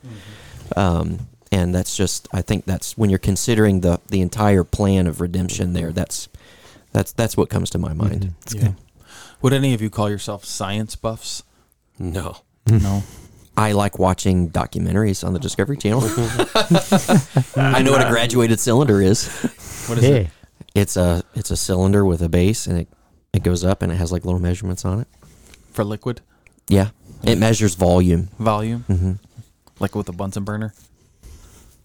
um, 0.76 1.28
and 1.52 1.74
that's 1.74 1.94
just 1.96 2.26
I 2.32 2.40
think 2.40 2.64
that's 2.64 2.96
when 2.96 3.10
you're 3.10 3.18
considering 3.18 3.80
the 3.80 4.00
the 4.08 4.22
entire 4.22 4.64
plan 4.64 5.06
of 5.06 5.20
redemption 5.20 5.74
there 5.74 5.92
that's 5.92 6.28
that's 6.92 7.12
that's 7.12 7.36
what 7.36 7.50
comes 7.50 7.68
to 7.70 7.78
my 7.78 7.92
mind 7.92 8.32
Yeah. 8.54 8.72
Would 9.42 9.52
any 9.52 9.74
of 9.74 9.82
you 9.82 9.90
call 9.90 10.08
yourself 10.08 10.44
science 10.46 10.96
buffs? 10.96 11.42
No. 11.98 12.38
No. 12.66 13.02
I 13.56 13.72
like 13.72 13.98
watching 13.98 14.50
documentaries 14.50 15.24
on 15.24 15.32
the 15.32 15.38
Discovery 15.38 15.76
Channel. 15.76 16.02
I 17.56 17.82
know 17.82 17.92
what 17.92 18.04
a 18.04 18.08
graduated 18.10 18.58
cylinder 18.60 19.00
is. 19.00 19.28
What 19.88 19.98
is 19.98 20.04
Hey, 20.04 20.20
it? 20.22 20.30
It's 20.74 20.96
a 20.96 21.22
it's 21.34 21.50
a 21.52 21.56
cylinder 21.56 22.04
with 22.04 22.20
a 22.22 22.28
base 22.28 22.66
and 22.66 22.78
it, 22.80 22.88
it 23.32 23.42
goes 23.44 23.62
up 23.64 23.82
and 23.82 23.92
it 23.92 23.96
has 23.96 24.10
like 24.10 24.24
little 24.24 24.40
measurements 24.40 24.84
on 24.84 25.00
it. 25.00 25.08
For 25.72 25.84
liquid 25.84 26.20
Yeah. 26.68 26.90
It 27.22 27.38
measures 27.38 27.74
volume. 27.76 28.28
volume? 28.38 28.80
hmm 28.88 29.12
Like 29.78 29.94
with 29.94 30.08
a 30.08 30.12
Bunsen 30.12 30.44
burner? 30.44 30.74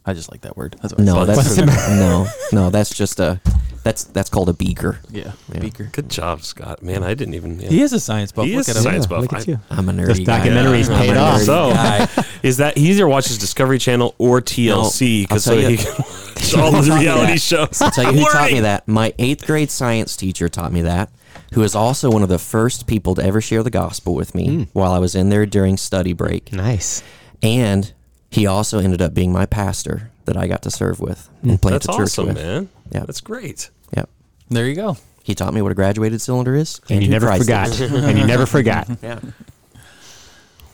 I 0.05 0.13
just 0.13 0.31
like 0.31 0.41
that 0.41 0.57
word. 0.57 0.75
That's 0.81 0.93
what 0.93 1.01
I 1.01 1.03
No, 1.03 1.25
said. 1.25 1.35
that's 1.35 1.57
no, 1.89 2.27
no. 2.51 2.69
That's 2.71 2.93
just 2.95 3.19
a 3.19 3.39
that's 3.83 4.03
that's 4.05 4.29
called 4.29 4.49
a 4.49 4.53
beaker. 4.53 4.99
yeah, 5.09 5.31
Yeah. 5.53 5.59
beaker. 5.59 5.89
Good 5.91 6.09
job, 6.09 6.43
Scott. 6.43 6.83
Man, 6.83 7.03
I 7.03 7.13
didn't 7.13 7.33
even. 7.33 7.59
Yeah. 7.59 7.69
He 7.69 7.81
is 7.81 7.93
a 7.93 7.99
science 7.99 8.31
buff. 8.31 8.45
He 8.45 8.55
Look 8.55 8.61
is 8.61 8.69
at 8.69 8.75
a 8.77 8.79
science 8.79 9.05
yeah, 9.05 9.09
buff. 9.09 9.21
Look 9.21 9.33
I- 9.33 9.39
at 9.39 9.47
you. 9.47 9.59
I'm 9.69 9.89
a 9.89 9.91
nerdy 9.91 10.07
Those 10.07 10.19
guy. 10.19 10.39
documentaries 10.47 10.89
I'm 10.89 10.99
paid 10.99 11.17
off. 11.17 11.41
So- 11.41 12.23
Is 12.43 12.57
that 12.57 12.77
he 12.77 12.91
either 12.91 13.07
watches 13.07 13.37
Discovery 13.37 13.79
Channel 13.79 14.15
or 14.17 14.41
TLC 14.41 15.23
because 15.23 15.43
tell 15.45 15.55
so 15.55 15.59
you- 15.59 15.69
he 15.69 15.77
can 15.83 15.93
watch 15.97 16.55
all 16.55 16.81
the 16.81 16.97
reality 16.99 17.37
shows. 17.37 17.81
I'll 17.81 17.91
tell 17.91 18.13
you 18.13 18.19
who 18.19 18.25
taught 18.31 18.51
me 18.51 18.61
that. 18.61 18.87
My 18.87 19.13
eighth 19.19 19.45
grade 19.45 19.71
science 19.71 20.15
teacher 20.15 20.47
taught 20.49 20.71
me 20.71 20.81
that, 20.83 21.09
who 21.53 21.63
is 21.63 21.75
also 21.75 22.09
one 22.11 22.23
of 22.23 22.29
the 22.29 22.39
first 22.39 22.87
people 22.87 23.15
to 23.15 23.23
ever 23.23 23.41
share 23.41 23.63
the 23.63 23.69
gospel 23.69 24.15
with 24.15 24.33
me 24.35 24.47
hmm. 24.47 24.63
while 24.73 24.91
I 24.91 24.99
was 24.99 25.15
in 25.15 25.29
there 25.29 25.45
during 25.45 25.77
study 25.77 26.13
break. 26.13 26.53
Nice. 26.53 27.03
And 27.41 27.91
he 28.31 28.45
also 28.45 28.79
ended 28.79 29.01
up 29.01 29.13
being 29.13 29.31
my 29.31 29.45
pastor 29.45 30.11
that 30.25 30.37
I 30.37 30.47
got 30.47 30.61
to 30.63 30.71
serve 30.71 30.99
with 30.99 31.29
and 31.41 31.51
hmm. 31.51 31.57
plant 31.57 31.83
That's 31.83 31.95
a 31.95 31.97
church 31.99 32.19
awesome, 32.19 32.27
with. 32.27 32.35
man. 32.35 32.69
Yeah. 32.91 33.01
That's 33.05 33.21
great. 33.21 33.69
Yep. 33.95 34.09
There 34.49 34.67
you 34.67 34.75
go. 34.75 34.97
He 35.23 35.35
taught 35.35 35.53
me 35.53 35.61
what 35.61 35.71
a 35.71 35.75
graduated 35.75 36.21
cylinder 36.21 36.55
is. 36.55 36.81
And 36.89 37.03
you 37.03 37.09
never 37.09 37.27
Christ 37.27 37.43
forgot. 37.43 37.79
and 37.81 38.17
you 38.17 38.25
never 38.25 38.45
forgot. 38.45 38.89
Yeah. 39.03 39.19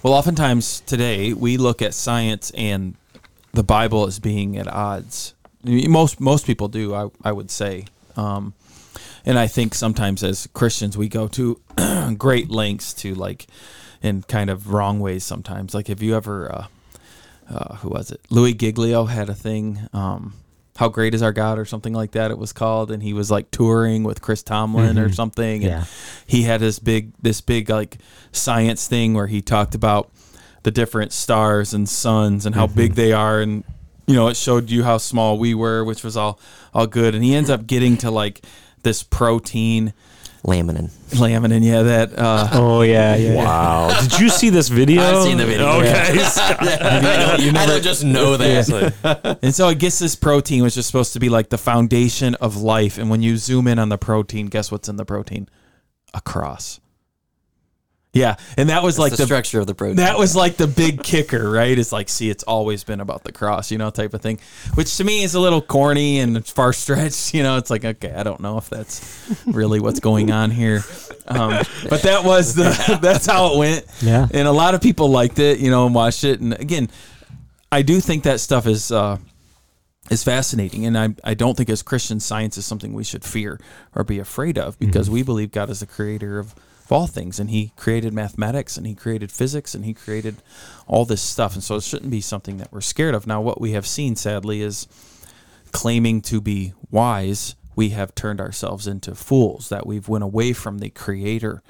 Well, 0.03 0.13
oftentimes 0.13 0.81
today 0.81 1.33
we 1.33 1.57
look 1.57 1.81
at 1.81 1.95
science 1.95 2.51
and 2.51 2.95
the 3.53 3.63
Bible 3.63 4.05
as 4.05 4.19
being 4.19 4.55
at 4.55 4.67
odds. 4.67 5.33
Most 5.63 6.19
most 6.19 6.45
people 6.45 6.67
do, 6.67 6.93
I, 6.93 7.09
I 7.23 7.31
would 7.31 7.49
say. 7.49 7.85
Um, 8.15 8.53
and 9.25 9.39
I 9.39 9.47
think 9.47 9.73
sometimes 9.73 10.23
as 10.23 10.47
Christians 10.53 10.95
we 10.95 11.09
go 11.09 11.27
to 11.29 11.59
great 12.19 12.51
lengths 12.51 12.93
to 12.95 13.15
like, 13.15 13.47
in 14.03 14.21
kind 14.21 14.51
of 14.51 14.71
wrong 14.71 14.99
ways 14.99 15.23
sometimes. 15.23 15.73
Like, 15.73 15.87
have 15.87 16.03
you 16.03 16.15
ever, 16.15 16.51
uh, 16.53 16.67
uh, 17.49 17.75
who 17.77 17.89
was 17.89 18.11
it? 18.11 18.21
Louis 18.29 18.53
Giglio 18.53 19.05
had 19.05 19.27
a 19.29 19.33
thing. 19.33 19.89
Um, 19.91 20.33
how 20.77 20.89
great 20.89 21.13
is 21.13 21.21
our 21.21 21.31
God, 21.31 21.57
or 21.57 21.65
something 21.65 21.93
like 21.93 22.11
that. 22.11 22.31
It 22.31 22.37
was 22.37 22.51
called, 22.51 22.91
and 22.91 23.01
he 23.01 23.13
was 23.13 23.31
like 23.31 23.49
touring 23.51 24.03
with 24.03 24.21
Chris 24.21 24.43
Tomlin 24.43 24.97
or 24.99 25.09
Mhm. 25.09 25.15
something. 25.15 25.63
And 25.63 25.71
Yeah. 25.71 25.85
he 26.27 26.43
had 26.43 26.59
this 26.61 26.79
big 26.79 27.11
this 27.21 27.39
big 27.41 27.69
like 27.69 27.97
science 28.31 28.87
thing 28.87 29.13
where 29.13 29.27
he 29.27 29.41
talked 29.41 29.73
about 29.75 30.11
the 30.63 30.71
different 30.71 31.13
stars 31.13 31.73
and 31.73 31.87
suns 31.87 32.45
and 32.45 32.55
how 32.55 32.65
big 32.67 32.95
they 32.95 33.13
are 33.13 33.39
and 33.39 33.63
you 34.07 34.15
know 34.15 34.27
it 34.27 34.35
showed 34.35 34.69
you 34.69 34.83
how 34.83 34.97
small 34.97 35.37
we 35.37 35.53
were 35.53 35.83
which 35.83 36.03
was 36.03 36.17
all 36.17 36.39
all 36.73 36.87
good 36.87 37.13
and 37.15 37.23
he 37.23 37.35
ends 37.35 37.49
up 37.51 37.67
getting 37.67 37.95
to 37.97 38.09
like 38.11 38.43
this 38.83 39.03
protein 39.03 39.93
Laminin. 40.45 40.89
laminin 41.15 41.63
yeah 41.63 41.81
that 41.81 42.17
uh 42.19 42.47
Oh 42.53 42.81
yeah, 42.81 43.15
yeah. 43.15 43.33
Wow. 43.35 43.99
Did 44.01 44.19
you 44.19 44.29
see 44.29 44.49
this 44.51 44.69
video? 44.69 45.01
I've 45.01 45.23
seen 45.23 45.37
the 45.37 45.45
video. 45.45 45.67
Okay. 45.79 45.89
I, 46.21 47.37
don't, 47.39 47.57
I 47.57 47.65
don't 47.65 47.83
just 47.83 48.03
know 48.03 48.37
that. 48.37 49.39
and 49.41 49.55
so 49.55 49.67
I 49.67 49.73
guess 49.73 49.97
this 49.97 50.15
protein 50.15 50.61
was 50.61 50.75
just 50.75 50.87
supposed 50.87 51.13
to 51.13 51.19
be 51.19 51.29
like 51.29 51.49
the 51.49 51.57
foundation 51.57 52.35
of 52.35 52.57
life 52.57 52.97
and 52.99 53.09
when 53.09 53.21
you 53.23 53.37
zoom 53.37 53.67
in 53.67 53.79
on 53.79 53.89
the 53.89 53.97
protein 53.97 54.47
guess 54.47 54.71
what's 54.71 54.87
in 54.87 54.97
the 54.97 55.05
protein 55.05 55.49
a 56.13 56.21
cross 56.21 56.79
yeah 58.15 58.37
and 58.57 58.69
that 58.69 58.81
was 58.81 58.97
Like 58.97 59.11
like 59.11 59.17
the, 59.17 59.23
the 59.23 59.27
structure 59.27 59.59
of 59.59 59.67
the 59.67 59.75
protein. 59.75 59.97
That 59.97 60.17
was 60.17 60.35
like 60.35 60.57
the 60.57 60.65
big 60.65 61.03
kicker, 61.03 61.51
right? 61.51 61.77
It's 61.77 61.91
like, 61.91 62.09
see, 62.09 62.31
it's 62.31 62.43
always 62.43 62.83
been 62.83 62.99
about 62.99 63.23
the 63.23 63.31
cross, 63.31 63.69
you 63.69 63.77
know, 63.77 63.91
type 63.91 64.15
of 64.15 64.21
thing, 64.21 64.39
which 64.73 64.97
to 64.97 65.03
me 65.03 65.23
is 65.23 65.35
a 65.35 65.39
little 65.39 65.61
corny 65.61 66.19
and 66.19 66.43
far 66.47 66.73
stretched. 66.73 67.33
You 67.35 67.43
know, 67.43 67.57
it's 67.57 67.69
like, 67.69 67.85
okay, 67.85 68.13
I 68.13 68.23
don't 68.23 68.39
know 68.39 68.57
if 68.57 68.69
that's 68.69 69.29
really 69.45 69.79
what's 69.79 69.99
going 69.99 70.31
on 70.31 70.49
here, 70.51 70.83
um, 71.27 71.61
but 71.89 72.01
that 72.03 72.23
was 72.23 72.55
the 72.55 72.97
that's 73.01 73.25
how 73.25 73.53
it 73.53 73.57
went. 73.59 73.85
Yeah. 74.01 74.27
and 74.33 74.47
a 74.47 74.51
lot 74.51 74.73
of 74.73 74.81
people 74.81 75.09
liked 75.09 75.37
it, 75.37 75.59
you 75.59 75.69
know, 75.69 75.85
and 75.85 75.93
watched 75.93 76.23
it. 76.23 76.39
And 76.39 76.53
again, 76.53 76.89
I 77.71 77.81
do 77.81 77.99
think 77.99 78.23
that 78.23 78.39
stuff 78.39 78.65
is 78.67 78.91
uh, 78.91 79.17
is 80.09 80.23
fascinating, 80.23 80.85
and 80.85 80.97
I 80.97 81.15
I 81.23 81.33
don't 81.33 81.57
think 81.57 81.69
as 81.69 81.81
Christians, 81.81 82.23
science 82.25 82.57
is 82.57 82.65
something 82.65 82.93
we 82.93 83.03
should 83.03 83.23
fear 83.25 83.59
or 83.93 84.03
be 84.03 84.19
afraid 84.19 84.57
of 84.57 84.79
because 84.79 85.09
we 85.09 85.23
believe 85.23 85.51
God 85.51 85.69
is 85.69 85.81
the 85.81 85.87
creator 85.87 86.39
of, 86.39 86.55
of 86.85 86.91
all 86.91 87.07
things, 87.07 87.39
and 87.39 87.49
He 87.49 87.73
created 87.75 88.13
mathematics, 88.13 88.77
and 88.77 88.85
He 88.85 88.93
created 88.95 89.31
physics, 89.31 89.73
and 89.73 89.83
He 89.83 89.93
created 89.93 90.37
all 90.87 91.03
this 91.03 91.21
stuff, 91.21 91.55
and 91.55 91.63
so 91.63 91.75
it 91.75 91.83
shouldn't 91.83 92.11
be 92.11 92.21
something 92.21 92.57
that 92.57 92.71
we're 92.71 92.81
scared 92.81 93.15
of. 93.15 93.25
Now, 93.27 93.41
what 93.41 93.59
we 93.59 93.71
have 93.71 93.87
seen, 93.87 94.15
sadly, 94.15 94.61
is 94.61 94.87
claiming 95.71 96.21
to 96.21 96.39
be 96.39 96.73
wise, 96.91 97.55
we 97.75 97.89
have 97.89 98.15
turned 98.15 98.39
ourselves 98.39 98.87
into 98.87 99.15
fools. 99.15 99.69
That 99.69 99.87
we've 99.87 100.07
went 100.07 100.23
away 100.23 100.53
from 100.53 100.77
the 100.77 100.89
Creator 100.89 101.61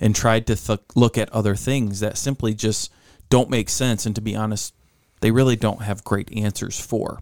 and 0.00 0.14
tried 0.14 0.46
to 0.46 0.56
th- 0.56 0.80
look 0.94 1.18
at 1.18 1.28
other 1.30 1.56
things 1.56 2.00
that 2.00 2.16
simply 2.16 2.54
just 2.54 2.90
don't 3.28 3.50
make 3.50 3.68
sense, 3.68 4.06
and 4.06 4.14
to 4.14 4.20
be 4.20 4.36
honest, 4.36 4.74
they 5.20 5.30
really 5.30 5.56
don't 5.56 5.82
have 5.82 6.04
great 6.04 6.32
answers 6.36 6.78
for 6.78 7.20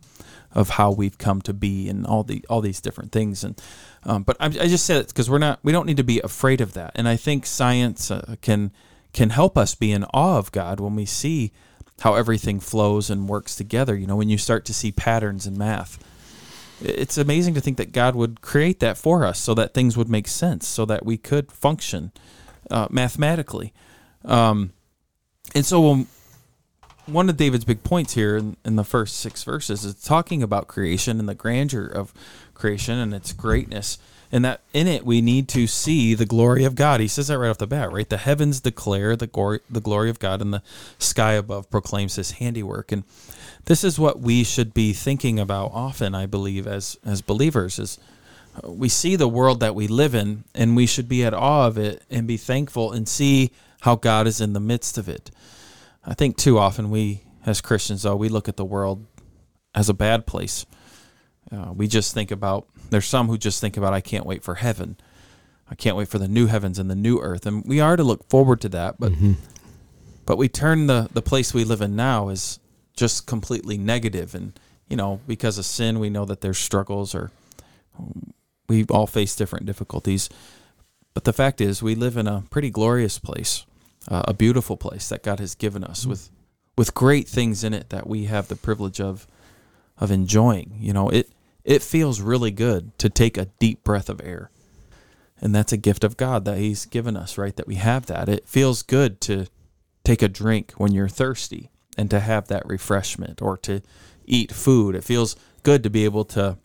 of 0.53 0.71
how 0.71 0.91
we've 0.91 1.19
come 1.19 1.41
to 1.43 1.53
be 1.53 1.89
and 1.89 2.07
all 2.07 2.25
the 2.25 2.45
all 2.51 2.61
these 2.61 2.81
different 2.81 3.13
things 3.13 3.45
and 3.45 3.61
um, 4.05 4.23
but 4.23 4.37
I, 4.41 4.47
I 4.47 4.69
just 4.69 4.87
said 4.87 4.99
it 4.99 5.09
because 5.09 5.29
we're 5.29 5.39
not 5.39 5.61
we 5.63 5.73
don't 5.73 5.87
need 5.87 5.99
to 5.99 6.05
be 6.05 6.21
afraid 6.21 6.61
of 6.61 6.73
that. 6.75 6.93
And 6.95 7.09
I 7.09 7.17
think 7.17 7.47
science 7.47 8.11
uh, 8.11 8.37
can 8.41 8.73
can 9.13 9.31
help 9.31 9.59
us 9.59 9.75
be 9.75 9.93
in 9.93 10.05
awe 10.05 10.39
of 10.39 10.53
God 10.53 10.81
when 10.81 10.95
we 10.95 11.07
see 11.07 11.53
how 12.01 12.15
everything 12.15 12.61
flows 12.61 13.11
and 13.11 13.29
works 13.29 13.55
together. 13.57 13.97
You 13.97 14.07
know 14.07 14.17
when 14.17 14.29
you 14.29 14.39
start 14.39 14.65
to 14.67 14.75
see 14.75 14.93
patterns 14.93 15.47
in 15.47 15.59
math 15.59 15.99
it's 16.83 17.19
amazing 17.19 17.55
to 17.55 17.61
think 17.61 17.77
that 17.77 17.93
God 17.93 18.15
would 18.15 18.41
create 18.41 18.81
that 18.81 18.97
for 18.97 19.25
us 19.25 19.39
so 19.39 19.55
that 19.55 19.75
things 19.75 19.97
would 19.97 20.09
make 20.09 20.27
sense 20.27 20.67
so 20.67 20.85
that 20.87 21.05
we 21.05 21.17
could 21.17 21.53
function 21.53 22.13
uh, 22.71 22.89
mathematically. 22.91 23.73
Um, 24.25 24.73
and 25.55 25.67
so 25.67 25.81
when 25.81 26.07
one 27.11 27.29
of 27.29 27.37
David's 27.37 27.65
big 27.65 27.83
points 27.83 28.15
here 28.15 28.37
in, 28.37 28.57
in 28.65 28.77
the 28.77 28.85
first 28.85 29.19
six 29.19 29.45
verses 29.45 29.85
is 29.85 29.95
talking 29.95 30.43
about 30.43 30.69
creation 30.69 31.19
and 31.19 31.29
the 31.29 31.35
grandeur 31.35 31.87
of 31.87 32.13
creation 32.55 32.99
and 32.99 33.13
its 33.13 33.33
greatness. 33.33 33.99
And 34.33 34.45
that 34.45 34.61
in 34.73 34.87
it 34.87 35.05
we 35.05 35.21
need 35.21 35.49
to 35.49 35.67
see 35.67 36.15
the 36.15 36.27
glory 36.27 36.65
of 36.65 36.77
God. 36.77 37.01
He 37.01 37.09
says 37.09 37.29
that 37.29 37.39
right 37.39 37.49
off 37.49 37.59
the 37.59 37.67
bat, 37.67 37.93
right? 37.93 38.09
The 38.09 38.17
heavens 38.17 38.61
declare 38.61 39.17
the 39.17 39.27
glory, 39.27 39.61
the 39.69 39.81
glory 39.81 40.09
of 40.09 40.21
God, 40.21 40.41
and 40.41 40.55
the 40.55 40.63
sky 40.99 41.33
above 41.33 41.69
proclaims 41.71 42.15
His 42.15 42.33
handiwork. 42.33 42.93
And 42.93 43.03
this 43.65 43.83
is 43.83 43.99
what 43.99 44.21
we 44.21 44.45
should 44.45 44.73
be 44.73 44.93
thinking 44.93 45.41
about 45.41 45.73
often, 45.73 46.15
I 46.15 46.27
believe, 46.27 46.69
as 46.69 46.97
as 47.05 47.23
believers. 47.23 47.81
Is 47.81 47.99
uh, 48.65 48.71
we 48.71 48.89
see 48.89 49.17
the 49.17 49.29
world 49.29 49.59
that 49.61 49.75
we 49.75 49.89
live 49.89 50.15
in, 50.15 50.45
and 50.55 50.77
we 50.77 50.87
should 50.87 51.09
be 51.09 51.25
at 51.25 51.35
awe 51.35 51.67
of 51.67 51.77
it 51.77 52.03
and 52.09 52.29
be 52.29 52.37
thankful 52.37 52.93
and 52.93 53.09
see 53.09 53.51
how 53.81 53.97
God 53.97 54.29
is 54.29 54.41
in 54.41 54.53
the 54.53 54.61
midst 54.61 54.97
of 54.97 55.09
it. 55.09 55.33
I 56.05 56.15
think 56.15 56.37
too 56.37 56.59
often 56.59 56.91
we, 56.91 57.25
as 57.45 57.61
Christians, 57.61 58.03
though, 58.03 58.17
we 58.17 58.29
look 58.29 58.49
at 58.49 58.57
the 58.57 58.65
world 58.65 59.07
as 59.75 59.89
a 59.89 59.95
bad 59.95 60.27
place. 60.27 60.67
Uh, 61.53 61.73
we 61.75 61.87
just 61.87 62.15
think 62.15 62.31
about, 62.31 62.67
there's 62.91 63.07
some 63.07 63.29
who 63.29 63.37
just 63.37 63.61
think 63.61 63.77
about, 63.77 63.93
I 63.93 64.01
can't 64.01 64.27
wait 64.27 64.43
for 64.43 64.57
heaven. 64.57 64.97
I 65.71 65.75
can't 65.75 65.97
wait 65.97 66.09
for 66.09 66.19
the 66.19 66.29
new 66.29 66.47
heavens 66.47 66.79
and 66.79 66.91
the 66.91 66.97
new 66.97 67.21
earth. 67.21 67.47
And 67.47 67.65
we 67.65 67.81
are 67.81 67.97
to 67.97 68.03
look 68.03 68.29
forward 68.29 68.61
to 68.63 68.69
that, 68.71 68.99
but 68.99 69.13
but 70.27 70.37
we 70.37 70.49
turn 70.49 70.87
the, 70.87 71.09
the 71.13 71.23
place 71.23 71.53
we 71.53 71.65
live 71.65 71.81
in 71.81 71.97
now 71.97 72.29
as 72.29 72.61
just 72.95 73.27
completely 73.27 73.77
negative 73.77 74.33
and 74.35 74.53
you 74.89 74.97
know 74.97 75.21
because 75.27 75.59
of 75.59 75.65
sin 75.65 75.99
we 75.99 76.11
know 76.11 76.25
that 76.25 76.41
there's 76.41 76.59
struggles 76.59 77.15
or 77.15 77.33
we 78.69 78.85
all 78.91 79.07
face 79.09 79.35
different 79.35 79.67
difficulties 79.67 80.29
but 81.15 81.25
the 81.25 81.33
fact 81.33 81.61
is 81.61 81.83
we 81.83 81.95
live 81.97 82.17
in 82.17 82.29
a 82.29 82.45
pretty 82.51 82.71
glorious 82.71 83.19
place 83.19 83.65
uh, 84.09 84.23
a 84.27 84.35
beautiful 84.35 84.77
place 84.77 85.09
that 85.09 85.23
god 85.23 85.39
has 85.39 85.55
given 85.55 85.85
us 85.85 86.07
with 86.07 86.31
with 86.77 86.95
great 86.95 87.29
things 87.29 87.63
in 87.63 87.75
it 87.75 87.91
that 87.91 88.07
we 88.07 88.25
have 88.25 88.49
the 88.49 88.57
privilege 88.57 89.01
of 89.01 89.27
of 90.01 90.11
enjoying. 90.11 90.77
You 90.81 90.93
know, 90.93 91.09
it 91.11 91.31
it 91.63 91.83
feels 91.83 92.21
really 92.21 92.51
good 92.51 92.99
to 92.99 93.11
take 93.11 93.37
a 93.37 93.51
deep 93.59 93.85
breath 93.85 94.09
of 94.09 94.21
air. 94.25 94.51
And 95.43 95.55
that's 95.55 95.73
a 95.73 95.77
gift 95.77 96.05
of 96.05 96.17
God 96.17 96.45
that 96.47 96.59
he's 96.59 96.87
given 96.87 97.17
us, 97.17 97.39
right? 97.39 97.55
That 97.57 97.67
we 97.67 97.77
have 97.77 98.07
that. 98.07 98.29
It 98.29 98.49
feels 98.49 98.83
good 98.83 99.21
to 99.23 99.47
take 100.05 100.23
a 100.23 100.29
drink 100.29 100.73
when 100.73 100.93
you're 100.93 101.09
thirsty 101.09 101.71
and 101.97 102.11
to 102.11 102.21
have 102.21 102.49
that 102.49 102.67
refreshment 102.67 103.41
or 103.43 103.57
to 103.59 103.83
eat 104.25 104.53
food. 104.53 104.95
It 104.95 105.05
feels 105.05 105.37
good 105.63 105.83
to 105.83 105.91
be 105.91 106.05
able 106.05 106.25
to 106.27 106.57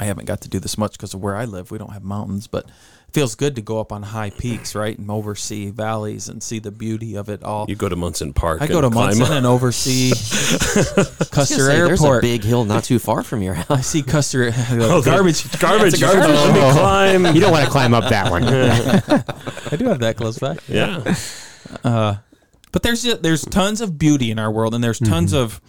I 0.00 0.06
haven't 0.06 0.26
got 0.26 0.40
to 0.40 0.48
do 0.48 0.58
this 0.58 0.76
much 0.76 0.92
because 0.92 1.14
of 1.14 1.22
where 1.22 1.36
I 1.36 1.44
live. 1.44 1.70
We 1.70 1.78
don't 1.78 1.92
have 1.92 2.02
mountains, 2.02 2.48
but 2.48 2.68
feels 3.14 3.36
good 3.36 3.54
to 3.54 3.62
go 3.62 3.78
up 3.78 3.92
on 3.92 4.02
high 4.02 4.30
peaks, 4.30 4.74
right, 4.74 4.98
and 4.98 5.08
oversee 5.08 5.70
valleys 5.70 6.28
and 6.28 6.42
see 6.42 6.58
the 6.58 6.72
beauty 6.72 7.14
of 7.14 7.28
it 7.28 7.44
all. 7.44 7.64
You 7.68 7.76
go 7.76 7.88
to 7.88 7.94
Munson 7.94 8.32
Park. 8.32 8.60
I 8.60 8.66
go 8.66 8.80
to 8.80 8.88
and 8.88 8.92
climb 8.94 9.18
Munson 9.18 9.36
and 9.36 9.46
oversee 9.46 10.10
Custer 11.30 11.66
Say, 11.66 11.76
There's 11.76 12.02
a 12.02 12.18
big 12.20 12.42
hill 12.42 12.64
not 12.64 12.82
too 12.82 12.98
far 12.98 13.22
from 13.22 13.40
your 13.40 13.54
house. 13.54 13.70
I 13.70 13.80
see 13.82 14.02
Custer 14.02 14.46
Oh, 14.70 15.00
the- 15.00 15.10
garbage, 15.10 15.58
Garbage. 15.60 16.00
Yeah, 16.00 16.08
it's 16.10 16.18
a 16.18 16.28
garbage. 16.28 16.36
Let 16.36 16.54
me 16.54 16.72
climb. 16.72 17.34
You 17.34 17.40
don't 17.40 17.52
want 17.52 17.64
to 17.64 17.70
climb 17.70 17.94
up 17.94 18.10
that 18.10 18.30
one. 18.30 18.42
I 18.44 19.76
do 19.76 19.86
have 19.86 20.00
that 20.00 20.16
close 20.16 20.38
by. 20.38 20.56
Yeah. 20.66 21.14
Uh, 21.84 22.16
but 22.72 22.82
there's 22.82 23.04
there's 23.04 23.44
tons 23.44 23.80
of 23.80 23.96
beauty 23.96 24.32
in 24.32 24.40
our 24.40 24.50
world, 24.50 24.74
and 24.74 24.82
there's 24.82 24.98
tons 24.98 25.32
mm-hmm. 25.32 25.42
of 25.42 25.60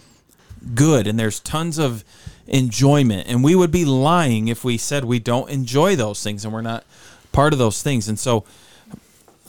good, 0.74 1.06
and 1.06 1.16
there's 1.16 1.38
tons 1.38 1.78
of 1.78 2.04
enjoyment, 2.48 3.28
and 3.28 3.44
we 3.44 3.54
would 3.54 3.70
be 3.70 3.84
lying 3.84 4.48
if 4.48 4.64
we 4.64 4.76
said 4.76 5.04
we 5.04 5.20
don't 5.20 5.48
enjoy 5.48 5.94
those 5.94 6.22
things, 6.24 6.44
and 6.44 6.52
we're 6.52 6.62
not 6.62 6.84
part 7.36 7.52
of 7.52 7.58
those 7.58 7.82
things. 7.82 8.08
And 8.08 8.18
so, 8.18 8.44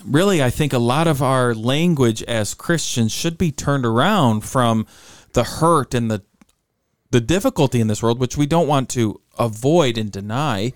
really, 0.06 0.44
I 0.44 0.50
think 0.50 0.74
a 0.74 0.78
lot 0.78 1.08
of 1.08 1.24
our 1.24 1.56
language 1.56 2.22
as 2.24 2.54
Christians 2.54 3.14
should 3.14 3.38
be 3.38 3.50
turned 3.50 3.86
around 3.86 4.42
from 4.42 4.86
the 5.32 5.46
hurt 5.46 5.94
and 5.94 6.12
the 6.12 6.22
the 7.10 7.22
difficulty 7.22 7.80
in 7.80 7.88
this 7.88 8.04
world, 8.04 8.20
which 8.20 8.36
we 8.36 8.46
don't 8.46 8.68
want 8.68 8.90
to 8.90 9.22
avoid 9.40 9.98
and 9.98 10.12
deny, 10.12 10.74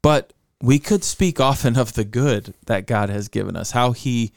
but 0.00 0.32
we 0.62 0.78
could 0.78 1.04
speak 1.04 1.38
often 1.38 1.76
of 1.76 1.92
the 1.92 2.04
good 2.04 2.54
that 2.64 2.86
God 2.86 3.10
has 3.10 3.28
given 3.28 3.54
us, 3.54 3.72
how 3.72 3.92
He 3.92 4.32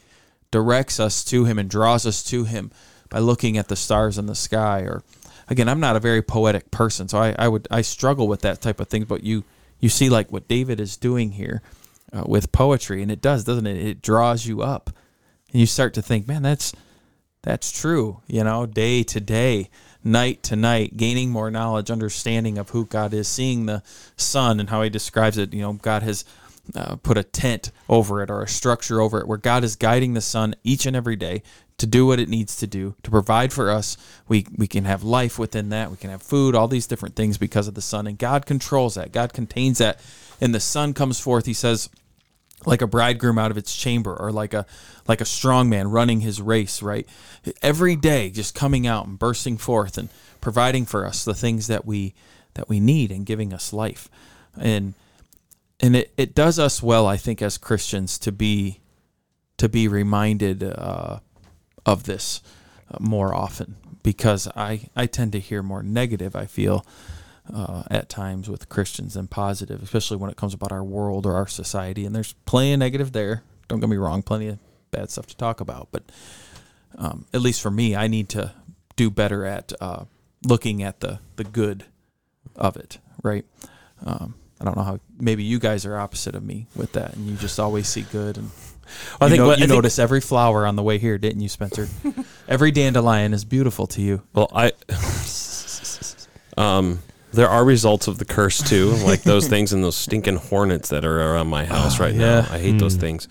directs 0.50 1.00
us 1.00 1.24
to 1.24 1.46
Him 1.46 1.58
and 1.58 1.70
draws 1.70 2.04
us 2.04 2.22
to 2.24 2.44
Him 2.44 2.70
by 3.08 3.20
looking 3.20 3.56
at 3.56 3.68
the 3.68 3.76
stars 3.76 4.18
in 4.18 4.26
the 4.26 4.34
sky. 4.34 4.80
Or 4.80 5.02
again, 5.48 5.70
I'm 5.70 5.80
not 5.80 5.96
a 5.96 6.00
very 6.00 6.20
poetic 6.20 6.70
person, 6.70 7.08
so 7.08 7.16
I, 7.16 7.34
I 7.38 7.48
would 7.48 7.66
I 7.70 7.80
struggle 7.80 8.28
with 8.28 8.42
that 8.42 8.60
type 8.60 8.78
of 8.78 8.88
thing. 8.88 9.04
But 9.04 9.24
you 9.24 9.44
you 9.80 9.88
see 9.88 10.10
like 10.10 10.30
what 10.30 10.48
David 10.48 10.80
is 10.80 10.98
doing 10.98 11.32
here 11.32 11.62
uh, 12.12 12.24
with 12.26 12.52
poetry, 12.52 13.02
and 13.02 13.10
it 13.10 13.20
does, 13.20 13.44
doesn't 13.44 13.66
it? 13.66 13.76
It 13.76 14.02
draws 14.02 14.46
you 14.46 14.62
up, 14.62 14.90
and 15.52 15.60
you 15.60 15.66
start 15.66 15.94
to 15.94 16.02
think, 16.02 16.26
man, 16.26 16.42
that's 16.42 16.72
that's 17.42 17.70
true. 17.70 18.20
You 18.26 18.44
know, 18.44 18.66
day 18.66 19.02
to 19.04 19.20
day, 19.20 19.70
night 20.02 20.42
to 20.44 20.56
night, 20.56 20.96
gaining 20.96 21.30
more 21.30 21.50
knowledge, 21.50 21.90
understanding 21.90 22.58
of 22.58 22.70
who 22.70 22.86
God 22.86 23.14
is, 23.14 23.28
seeing 23.28 23.66
the 23.66 23.82
sun 24.16 24.60
and 24.60 24.70
how 24.70 24.82
He 24.82 24.90
describes 24.90 25.38
it. 25.38 25.52
You 25.54 25.62
know, 25.62 25.72
God 25.74 26.02
has 26.02 26.24
uh, 26.74 26.96
put 26.96 27.16
a 27.16 27.22
tent 27.22 27.70
over 27.88 28.22
it 28.22 28.30
or 28.30 28.42
a 28.42 28.48
structure 28.48 29.00
over 29.00 29.20
it 29.20 29.28
where 29.28 29.38
God 29.38 29.64
is 29.64 29.76
guiding 29.76 30.14
the 30.14 30.20
sun 30.20 30.54
each 30.64 30.86
and 30.86 30.94
every 30.94 31.16
day 31.16 31.42
to 31.78 31.86
do 31.86 32.04
what 32.06 32.18
it 32.18 32.28
needs 32.28 32.56
to 32.56 32.66
do 32.66 32.94
to 33.04 33.10
provide 33.10 33.52
for 33.52 33.70
us. 33.70 33.96
We 34.26 34.46
we 34.56 34.66
can 34.66 34.84
have 34.84 35.02
life 35.02 35.38
within 35.38 35.68
that. 35.70 35.90
We 35.90 35.96
can 35.96 36.10
have 36.10 36.22
food, 36.22 36.54
all 36.54 36.68
these 36.68 36.86
different 36.86 37.16
things 37.16 37.38
because 37.38 37.68
of 37.68 37.74
the 37.74 37.80
sun, 37.80 38.06
and 38.06 38.18
God 38.18 38.46
controls 38.46 38.96
that. 38.96 39.12
God 39.12 39.32
contains 39.32 39.78
that, 39.78 40.00
and 40.40 40.54
the 40.54 40.60
sun 40.60 40.94
comes 40.94 41.20
forth. 41.20 41.46
He 41.46 41.54
says 41.54 41.88
like 42.66 42.82
a 42.82 42.86
bridegroom 42.86 43.38
out 43.38 43.50
of 43.50 43.56
its 43.56 43.76
chamber 43.76 44.14
or 44.14 44.32
like 44.32 44.52
a 44.52 44.66
like 45.06 45.20
a 45.20 45.24
strong 45.24 45.68
man 45.68 45.88
running 45.90 46.20
his 46.20 46.40
race 46.42 46.82
right 46.82 47.06
every 47.62 47.94
day 47.94 48.30
just 48.30 48.54
coming 48.54 48.86
out 48.86 49.06
and 49.06 49.18
bursting 49.18 49.56
forth 49.56 49.96
and 49.96 50.08
providing 50.40 50.84
for 50.84 51.06
us 51.06 51.24
the 51.24 51.34
things 51.34 51.66
that 51.68 51.84
we 51.84 52.14
that 52.54 52.68
we 52.68 52.80
need 52.80 53.12
and 53.12 53.26
giving 53.26 53.52
us 53.52 53.72
life 53.72 54.08
and 54.60 54.94
and 55.80 55.94
it, 55.94 56.12
it 56.16 56.34
does 56.34 56.58
us 56.58 56.82
well 56.82 57.06
i 57.06 57.16
think 57.16 57.40
as 57.40 57.58
christians 57.58 58.18
to 58.18 58.32
be 58.32 58.80
to 59.56 59.68
be 59.68 59.88
reminded 59.88 60.62
uh, 60.62 61.18
of 61.86 62.04
this 62.04 62.42
uh, 62.90 62.96
more 63.00 63.32
often 63.34 63.76
because 64.02 64.48
i 64.56 64.88
i 64.96 65.06
tend 65.06 65.30
to 65.30 65.40
hear 65.40 65.62
more 65.62 65.82
negative 65.82 66.34
i 66.34 66.44
feel 66.44 66.84
uh, 67.52 67.82
at 67.90 68.08
times 68.08 68.48
with 68.48 68.68
Christians 68.68 69.14
than 69.14 69.26
positive, 69.28 69.82
especially 69.82 70.16
when 70.18 70.30
it 70.30 70.36
comes 70.36 70.54
about 70.54 70.72
our 70.72 70.84
world 70.84 71.26
or 71.26 71.34
our 71.34 71.46
society. 71.46 72.04
And 72.04 72.14
there's 72.14 72.34
plenty 72.46 72.72
of 72.72 72.78
negative 72.78 73.12
there. 73.12 73.42
Don't 73.68 73.80
get 73.80 73.88
me 73.88 73.96
wrong, 73.96 74.22
plenty 74.22 74.48
of 74.48 74.58
bad 74.90 75.10
stuff 75.10 75.26
to 75.26 75.36
talk 75.36 75.60
about. 75.60 75.88
But 75.92 76.04
um, 76.96 77.26
at 77.34 77.40
least 77.40 77.60
for 77.60 77.70
me, 77.70 77.94
I 77.96 78.06
need 78.08 78.28
to 78.30 78.52
do 78.96 79.10
better 79.10 79.44
at 79.44 79.72
uh, 79.80 80.04
looking 80.46 80.82
at 80.82 81.00
the 81.00 81.20
the 81.36 81.44
good 81.44 81.84
of 82.56 82.76
it. 82.76 82.98
Right. 83.22 83.44
Um, 84.04 84.34
I 84.60 84.64
don't 84.64 84.76
know 84.76 84.82
how. 84.82 84.98
Maybe 85.20 85.44
you 85.44 85.58
guys 85.58 85.86
are 85.86 85.96
opposite 85.96 86.34
of 86.34 86.42
me 86.42 86.66
with 86.74 86.92
that, 86.92 87.14
and 87.14 87.26
you 87.26 87.36
just 87.36 87.60
always 87.60 87.86
see 87.88 88.02
good. 88.02 88.36
And 88.38 88.50
I 89.20 89.26
you 89.26 89.30
think 89.30 89.38
know- 89.40 89.46
what- 89.48 89.58
you 89.58 89.64
I 89.64 89.66
think- 89.68 89.76
notice 89.76 89.98
every 89.98 90.20
flower 90.20 90.66
on 90.66 90.74
the 90.76 90.82
way 90.82 90.98
here, 90.98 91.18
didn't 91.18 91.40
you, 91.40 91.48
Spencer? 91.48 91.88
every 92.48 92.70
dandelion 92.72 93.32
is 93.34 93.44
beautiful 93.44 93.86
to 93.88 94.00
you. 94.02 94.22
Well, 94.34 94.50
I 94.54 94.72
um 96.56 97.00
there 97.32 97.48
are 97.48 97.64
results 97.64 98.08
of 98.08 98.18
the 98.18 98.24
curse 98.24 98.62
too, 98.62 98.90
like 99.04 99.22
those 99.22 99.46
things 99.54 99.72
and 99.72 99.82
those 99.84 99.96
stinking 99.96 100.36
hornets 100.36 100.88
that 100.90 101.04
are 101.04 101.20
around 101.32 101.48
my 101.48 101.64
house 101.64 102.00
right 102.00 102.14
Oh, 102.14 102.18
yeah. 102.18 102.40
now. 102.40 102.46
I 102.50 102.58
hate 102.58 102.78
those 102.78 102.96
things. 102.96 103.26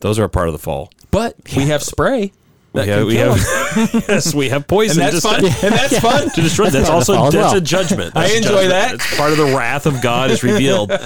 Those 0.00 0.18
are 0.18 0.24
a 0.24 0.28
part 0.28 0.48
of 0.48 0.52
the 0.52 0.58
fall. 0.58 0.90
But 1.10 1.36
we 1.56 1.66
have 1.66 1.82
spray. 1.82 2.32
That 2.72 2.86
yeah, 2.86 3.02
we 3.02 3.16
have, 3.16 3.36
yes, 4.08 4.32
we 4.32 4.48
have 4.50 4.68
poison. 4.68 5.02
and 5.02 5.12
that's 5.12 5.24
fun. 5.24 5.44
And 5.44 5.74
that's 5.74 5.98
fun. 5.98 6.30
to 6.30 6.40
destroy. 6.40 6.70
That's 6.70 6.88
part 6.88 6.98
also 7.00 7.14
that's 7.24 7.34
well. 7.34 7.56
a 7.56 7.60
judgment. 7.60 8.16
I 8.16 8.26
enjoy 8.28 8.42
judgment. 8.68 8.70
that. 8.70 8.94
It's 8.94 9.16
part 9.16 9.32
of 9.32 9.38
the 9.38 9.56
wrath 9.56 9.86
of 9.86 10.00
God 10.00 10.30
is 10.30 10.42
revealed. 10.44 10.92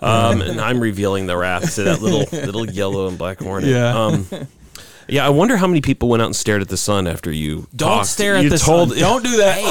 Um, 0.00 0.42
and 0.42 0.60
I'm 0.60 0.78
revealing 0.78 1.26
the 1.26 1.36
wrath 1.36 1.74
to 1.74 1.82
that 1.84 2.00
little 2.00 2.20
little 2.30 2.70
yellow 2.70 3.08
and 3.08 3.18
black 3.18 3.40
hornet. 3.40 3.68
Yeah. 3.68 3.98
Um, 3.98 4.26
yeah, 5.08 5.26
I 5.26 5.30
wonder 5.30 5.56
how 5.56 5.66
many 5.66 5.80
people 5.80 6.08
went 6.08 6.22
out 6.22 6.26
and 6.26 6.36
stared 6.36 6.62
at 6.62 6.68
the 6.68 6.76
sun 6.76 7.06
after 7.06 7.30
you 7.32 7.66
Don't 7.74 7.88
talked. 7.98 8.06
stare 8.08 8.36
at 8.36 8.44
you 8.44 8.50
the 8.50 8.58
told, 8.58 8.90
sun. 8.90 8.98
Don't 8.98 9.24
do 9.24 9.36
that. 9.38 9.58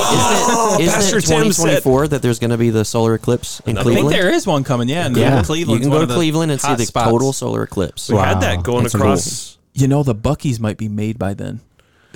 Oh, 0.49 0.77
isn't 0.79 0.87
it, 0.87 0.91
Pastor 0.93 1.17
isn't 1.17 1.33
it 1.35 1.43
Tim 1.43 1.51
said- 1.53 1.81
2024 1.83 2.07
that 2.09 2.21
there's 2.21 2.39
going 2.39 2.49
to 2.51 2.57
be 2.57 2.69
the 2.69 2.83
solar 2.85 3.13
eclipse 3.13 3.59
in 3.65 3.75
Cleveland? 3.75 3.97
I 3.97 4.01
think 4.01 4.11
there 4.11 4.29
is 4.33 4.45
one 4.47 4.63
coming. 4.63 4.89
Yeah, 4.89 5.05
and 5.05 5.15
yeah, 5.15 5.41
Cleveland. 5.43 5.83
you 5.83 5.89
can 5.89 5.97
go 5.97 6.05
to 6.05 6.13
Cleveland 6.13 6.51
and 6.51 6.59
see 6.59 6.75
the 6.75 6.85
total 6.85 7.33
solar 7.33 7.63
eclipse. 7.63 8.09
We 8.09 8.17
had 8.17 8.41
that 8.41 8.63
going 8.63 8.83
That's 8.83 8.95
across. 8.95 9.57
You 9.73 9.87
know, 9.87 10.03
the 10.03 10.15
Buckies 10.15 10.59
might 10.59 10.77
be 10.77 10.87
made 10.89 11.19
by 11.19 11.33
then. 11.35 11.59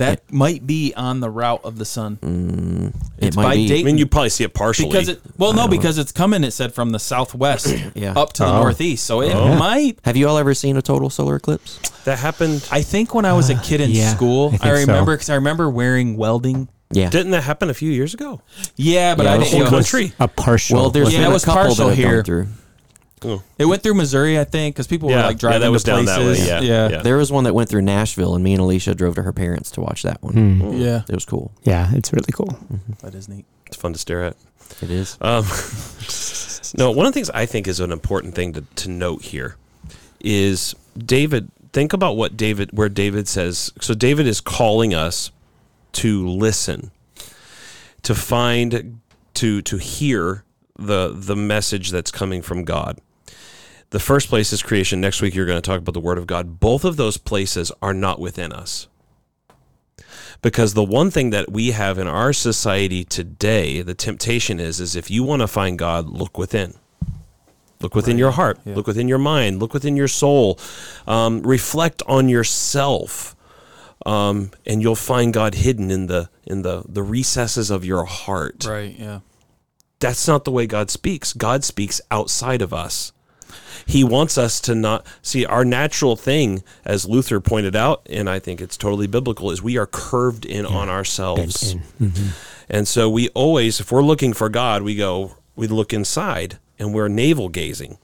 That 0.02 0.32
might 0.32 0.66
be 0.66 0.92
on 0.96 1.20
the 1.20 1.30
route 1.30 1.60
of 1.64 1.78
the 1.78 1.84
sun. 1.84 2.18
Mm, 2.22 2.88
it 3.18 3.28
It's 3.28 3.36
might 3.36 3.42
by 3.42 3.54
be. 3.54 3.68
date. 3.68 3.80
I 3.80 3.84
mean, 3.84 3.98
you 3.98 4.06
probably 4.06 4.28
see 4.30 4.44
it 4.44 4.54
partially. 4.54 4.88
because 4.88 5.08
it 5.08 5.20
well 5.38 5.52
no 5.52 5.68
because 5.68 5.98
it's 5.98 6.12
coming. 6.12 6.44
It 6.44 6.52
said 6.52 6.74
from 6.74 6.90
the 6.90 6.98
southwest 6.98 7.66
Yeah. 7.94 8.12
up 8.16 8.32
to 8.34 8.42
the 8.42 8.48
Oh. 8.48 8.62
northeast. 8.62 9.04
So 9.04 9.20
it 9.22 9.34
Oh. 9.34 9.54
might. 9.56 9.98
Have 10.04 10.16
you 10.16 10.28
all 10.28 10.38
ever 10.38 10.54
seen 10.54 10.76
a 10.76 10.82
total 10.82 11.10
solar 11.10 11.36
eclipse? 11.36 11.78
that 12.04 12.18
happened. 12.18 12.66
I 12.72 12.82
think 12.82 13.14
when 13.14 13.24
I 13.24 13.32
was 13.32 13.48
a 13.50 13.54
uh, 13.54 13.60
kid 13.62 13.80
in 13.80 13.90
yeah, 13.90 14.12
school, 14.14 14.52
I 14.60 14.68
I, 14.70 14.72
remember 14.80 15.14
because 15.14 15.30
I 15.30 15.36
remember 15.36 15.70
wearing 15.70 16.16
welding. 16.16 16.68
Yeah. 16.90 17.08
Didn't 17.08 17.30
that 17.30 17.44
happen 17.44 17.70
a 17.70 17.74
few 17.74 17.90
years 17.90 18.12
ago? 18.12 18.42
Yeah, 18.76 19.14
but 19.14 19.24
Yeah, 19.24 19.32
I 19.34 19.36
the 19.38 19.44
didn't. 19.44 19.60
whole 19.62 19.70
country. 19.70 20.12
A 20.20 20.28
partial. 20.28 20.76
well, 20.78 20.90
there's 20.90 21.10
Yeah, 21.12 21.20
been 21.20 21.26
it 21.28 21.30
a 21.30 21.32
was 21.32 21.44
couple 21.44 21.62
partial 21.62 21.86
that 21.86 21.90
have 21.92 21.96
here. 21.98 22.16
gone 22.16 22.24
through. 22.24 22.48
It 23.58 23.64
went 23.66 23.82
through 23.82 23.94
Missouri, 23.94 24.38
I 24.38 24.44
think, 24.44 24.74
because 24.74 24.86
people 24.86 25.08
were 25.08 25.14
Yeah, 25.14 25.26
like 25.26 25.36
yeah, 25.36 25.40
driving 25.40 25.60
that 25.62 25.70
was 25.70 25.84
to 25.84 25.90
down 25.92 26.04
places. 26.04 26.46
that 26.46 26.60
way, 26.62 26.66
yeah, 26.68 26.88
yeah. 26.88 27.02
There 27.02 27.16
was 27.16 27.30
one 27.32 27.44
that 27.44 27.54
went 27.54 27.68
through 27.68 27.82
Nashville, 27.82 28.34
and 28.34 28.42
me 28.42 28.52
and 28.52 28.60
Alicia 28.60 28.94
drove 28.94 29.14
to 29.16 29.22
her 29.22 29.32
parents 29.32 29.70
to 29.72 29.80
watch 29.80 30.02
that 30.02 30.22
one. 30.22 30.34
Hmm. 30.34 30.72
yeah, 30.74 31.02
It 31.08 31.14
was 31.14 31.24
cool. 31.24 31.52
Yeah, 31.62 31.90
it's 31.94 32.12
really 32.12 32.32
cool. 32.32 32.58
that 33.02 33.14
is 33.14 33.28
neat. 33.28 33.44
It's 33.66 33.76
fun 33.76 33.92
to 33.92 33.98
stare 33.98 34.22
at. 34.24 34.36
It 34.80 34.90
is. 34.90 35.16
Um, 35.20 35.44
no, 36.78 36.90
one 36.90 37.06
of 37.06 37.12
the 37.12 37.14
things 37.16 37.30
I 37.30 37.46
think 37.46 37.66
is 37.68 37.80
an 37.80 37.92
important 37.92 38.34
thing 38.34 38.52
to, 38.54 38.62
to 38.76 38.90
note 38.90 39.22
here 39.22 39.56
is 40.20 40.74
David. 40.96 41.50
Think 41.72 41.92
about 41.92 42.16
what 42.16 42.36
David, 42.36 42.70
where 42.72 42.88
David 42.88 43.28
says. 43.28 43.72
So 43.80 43.94
David 43.94 44.26
is 44.26 44.40
calling 44.40 44.92
us 44.94 45.30
to 45.92 46.26
listen, 46.26 46.90
to 48.02 48.14
find, 48.14 49.00
to 49.34 49.62
to 49.62 49.76
hear 49.78 50.44
the 50.78 51.12
the 51.14 51.36
message 51.36 51.90
that's 51.90 52.10
coming 52.10 52.42
from 52.42 52.64
God. 52.64 52.98
The 53.92 54.00
first 54.00 54.28
place 54.28 54.52
is 54.52 54.62
creation. 54.62 55.00
Next 55.00 55.22
week 55.22 55.34
you're 55.34 55.46
going 55.46 55.60
to 55.60 55.66
talk 55.70 55.78
about 55.78 55.92
the 55.92 56.00
Word 56.00 56.18
of 56.18 56.26
God. 56.26 56.58
Both 56.60 56.84
of 56.84 56.96
those 56.96 57.16
places 57.18 57.70
are 57.80 57.94
not 57.94 58.18
within 58.18 58.52
us 58.52 58.88
because 60.40 60.74
the 60.74 60.82
one 60.82 61.10
thing 61.10 61.30
that 61.30 61.52
we 61.52 61.70
have 61.70 61.98
in 61.98 62.08
our 62.08 62.32
society 62.32 63.04
today 63.04 63.80
the 63.82 63.94
temptation 63.94 64.58
is 64.58 64.80
is 64.80 64.96
if 64.96 65.08
you 65.10 65.22
want 65.22 65.40
to 65.40 65.46
find 65.46 65.78
god 65.78 66.08
look 66.08 66.36
within 66.36 66.74
look 67.80 67.94
within 67.94 68.18
your 68.18 68.32
heart 68.32 68.58
Yeah. 68.64 68.74
look 68.74 68.86
within 68.88 69.06
your 69.08 69.18
mind 69.18 69.60
look 69.60 69.72
within 69.72 69.96
your 69.96 70.08
soul 70.08 70.58
um, 71.06 71.42
reflect 71.42 72.02
on 72.08 72.28
yourself 72.28 73.36
um, 74.04 74.50
and 74.66 74.82
you'll 74.82 74.96
find 74.96 75.32
god 75.32 75.54
hidden 75.54 75.90
in 75.92 76.06
the 76.08 76.28
in 76.44 76.62
the 76.62 76.82
the 76.88 77.02
recesses 77.04 77.70
of 77.70 77.84
your 77.84 78.04
heart 78.04 78.64
Right. 78.68 78.98
Yeah. 78.98 79.20
that's 80.00 80.26
not 80.26 80.44
the 80.44 80.50
way 80.50 80.66
god 80.66 80.90
speaks 80.90 81.32
god 81.32 81.62
speaks 81.62 82.00
outside 82.10 82.62
of 82.62 82.72
us 82.74 83.12
He 83.86 84.04
wants 84.04 84.38
us 84.38 84.60
to 84.62 84.74
not 84.74 85.06
see 85.22 85.44
our 85.44 85.64
natural 85.64 86.16
thing, 86.16 86.62
as 86.84 87.08
Luther 87.08 87.40
pointed 87.40 87.76
out, 87.76 88.06
and 88.10 88.28
I 88.28 88.38
think 88.38 88.60
it's 88.60 88.76
totally 88.76 89.06
biblical, 89.06 89.50
is 89.50 89.62
we 89.62 89.76
are 89.78 89.86
curved 89.86 90.44
in 90.44 90.64
on 90.66 90.88
ourselves. 90.88 91.74
Mm-hmm. 91.74 92.28
And 92.68 92.88
so 92.88 93.10
we 93.10 93.28
always, 93.30 93.80
if 93.80 93.92
we're 93.92 94.02
looking 94.02 94.32
for 94.32 94.48
God, 94.48 94.82
we 94.82 94.94
go, 94.94 95.36
we 95.56 95.66
look 95.66 95.92
inside 95.92 96.58
and 96.78 96.94
we're 96.94 97.08
navel 97.08 97.48
gazing. 97.48 97.98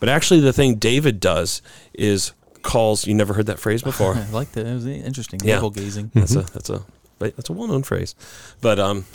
But 0.00 0.08
actually, 0.08 0.40
the 0.40 0.52
thing 0.52 0.76
David 0.76 1.20
does 1.20 1.62
is 1.94 2.32
calls. 2.62 3.06
You 3.06 3.14
never 3.14 3.34
heard 3.34 3.46
that 3.46 3.58
phrase 3.58 3.82
before. 3.82 4.14
I 4.16 4.28
like 4.30 4.52
that. 4.52 4.66
It 4.66 4.74
was 4.74 4.86
interesting. 4.86 5.40
Yeah. 5.42 5.54
Navel 5.54 5.70
gazing. 5.70 6.10
That's 6.14 6.34
a 6.34 6.40
mm-hmm. 6.40 6.52
that's 6.52 6.70
a 6.70 6.82
that's 7.30 7.50
a 7.50 7.52
well 7.52 7.68
known 7.68 7.82
phrase. 7.82 8.14
But 8.60 8.78
um, 8.78 9.02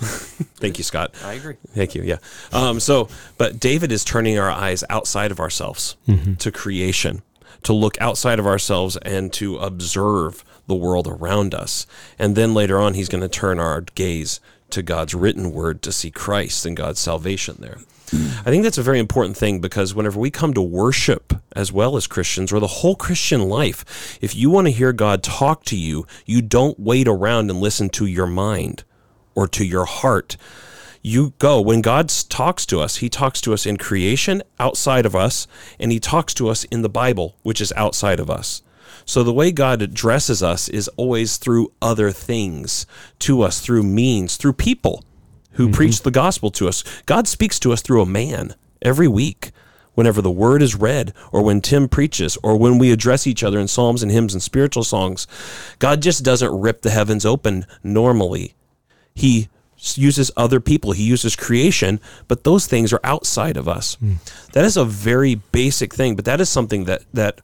thank 0.57 0.77
you, 0.77 0.83
Scott. 0.83 1.13
I 1.23 1.33
agree. 1.33 1.55
Thank 1.69 1.95
you. 1.95 2.03
Yeah. 2.03 2.17
Um, 2.51 2.79
so, 2.79 3.09
but 3.37 3.59
David 3.59 3.91
is 3.91 4.03
turning 4.03 4.39
our 4.39 4.51
eyes 4.51 4.83
outside 4.89 5.31
of 5.31 5.39
ourselves 5.39 5.95
to 6.39 6.51
creation, 6.51 7.21
to 7.63 7.73
look 7.73 7.99
outside 8.01 8.39
of 8.39 8.47
ourselves 8.47 8.97
and 8.97 9.31
to 9.33 9.57
observe 9.57 10.43
the 10.67 10.75
world 10.75 11.07
around 11.07 11.53
us. 11.53 11.87
And 12.19 12.35
then 12.35 12.53
later 12.53 12.79
on, 12.79 12.93
he's 12.93 13.09
going 13.09 13.21
to 13.21 13.29
turn 13.29 13.59
our 13.59 13.81
gaze 13.81 14.39
to 14.71 14.81
God's 14.81 15.13
written 15.13 15.51
word 15.51 15.81
to 15.83 15.91
see 15.91 16.11
Christ 16.11 16.65
and 16.65 16.75
God's 16.75 16.99
salvation 16.99 17.57
there. 17.59 17.77
I 18.13 18.49
think 18.49 18.63
that's 18.63 18.77
a 18.77 18.83
very 18.83 18.99
important 18.99 19.35
thing 19.35 19.59
because 19.59 19.93
whenever 19.93 20.17
we 20.17 20.31
come 20.31 20.53
to 20.53 20.61
worship 20.61 21.33
as 21.55 21.73
well 21.73 21.97
as 21.97 22.07
Christians 22.07 22.53
or 22.53 22.59
the 22.61 22.67
whole 22.67 22.95
Christian 22.95 23.49
life, 23.49 24.17
if 24.21 24.33
you 24.33 24.49
want 24.49 24.67
to 24.67 24.71
hear 24.71 24.93
God 24.93 25.23
talk 25.23 25.65
to 25.65 25.75
you, 25.75 26.07
you 26.25 26.41
don't 26.41 26.79
wait 26.79 27.07
around 27.07 27.49
and 27.49 27.59
listen 27.59 27.89
to 27.89 28.05
your 28.05 28.27
mind 28.27 28.85
or 29.35 29.47
to 29.49 29.65
your 29.65 29.85
heart. 29.85 30.37
You 31.01 31.33
go 31.37 31.59
when 31.59 31.81
God 31.81 32.09
talks 32.29 32.65
to 32.67 32.79
us, 32.79 32.97
he 32.97 33.09
talks 33.09 33.41
to 33.41 33.53
us 33.53 33.65
in 33.65 33.75
creation 33.75 34.41
outside 34.57 35.05
of 35.05 35.15
us, 35.15 35.45
and 35.77 35.91
he 35.91 35.99
talks 35.99 36.33
to 36.35 36.47
us 36.47 36.63
in 36.65 36.83
the 36.83 36.89
Bible, 36.89 37.35
which 37.43 37.59
is 37.59 37.73
outside 37.75 38.19
of 38.21 38.29
us. 38.29 38.61
So 39.07 39.23
the 39.23 39.33
way 39.33 39.51
God 39.51 39.81
addresses 39.81 40.43
us 40.43 40.67
is 40.67 40.89
always 40.89 41.37
through 41.37 41.71
other 41.81 42.11
things 42.11 42.85
to 43.19 43.41
us, 43.41 43.61
through 43.61 43.83
means, 43.83 44.35
through 44.35 44.53
people 44.53 45.03
who 45.53 45.67
mm-hmm. 45.67 45.75
preach 45.75 46.01
the 46.01 46.11
gospel 46.11 46.51
to 46.51 46.67
us. 46.67 46.83
God 47.05 47.27
speaks 47.27 47.57
to 47.59 47.71
us 47.71 47.81
through 47.81 48.01
a 48.01 48.05
man 48.05 48.53
every 48.81 49.07
week. 49.07 49.51
Whenever 49.93 50.21
the 50.21 50.29
word 50.29 50.61
is 50.61 50.75
read, 50.75 51.11
or 51.31 51.41
when 51.41 51.59
Tim 51.59 51.89
preaches, 51.89 52.37
or 52.43 52.55
when 52.55 52.77
we 52.77 52.91
address 52.91 53.25
each 53.25 53.43
other 53.43 53.57
in 53.57 53.67
psalms 53.67 54.03
and 54.03 54.11
hymns 54.11 54.35
and 54.35 54.43
spiritual 54.43 54.83
songs, 54.83 55.25
God 55.79 56.03
just 56.03 56.23
doesn't 56.23 56.61
rip 56.61 56.83
the 56.83 56.91
heavens 56.91 57.25
open 57.25 57.65
normally. 57.81 58.53
He 59.15 59.49
uses 59.95 60.29
other 60.37 60.59
people, 60.59 60.91
He 60.91 61.03
uses 61.03 61.35
creation, 61.35 61.99
but 62.27 62.43
those 62.43 62.67
things 62.67 62.93
are 62.93 62.99
outside 63.03 63.57
of 63.57 63.67
us. 63.67 63.95
Mm. 63.95 64.17
That 64.51 64.65
is 64.65 64.77
a 64.77 64.85
very 64.85 65.33
basic 65.33 65.95
thing, 65.95 66.15
but 66.15 66.25
that 66.25 66.39
is 66.39 66.49
something 66.49 66.83
that, 66.83 67.03
that 67.13 67.41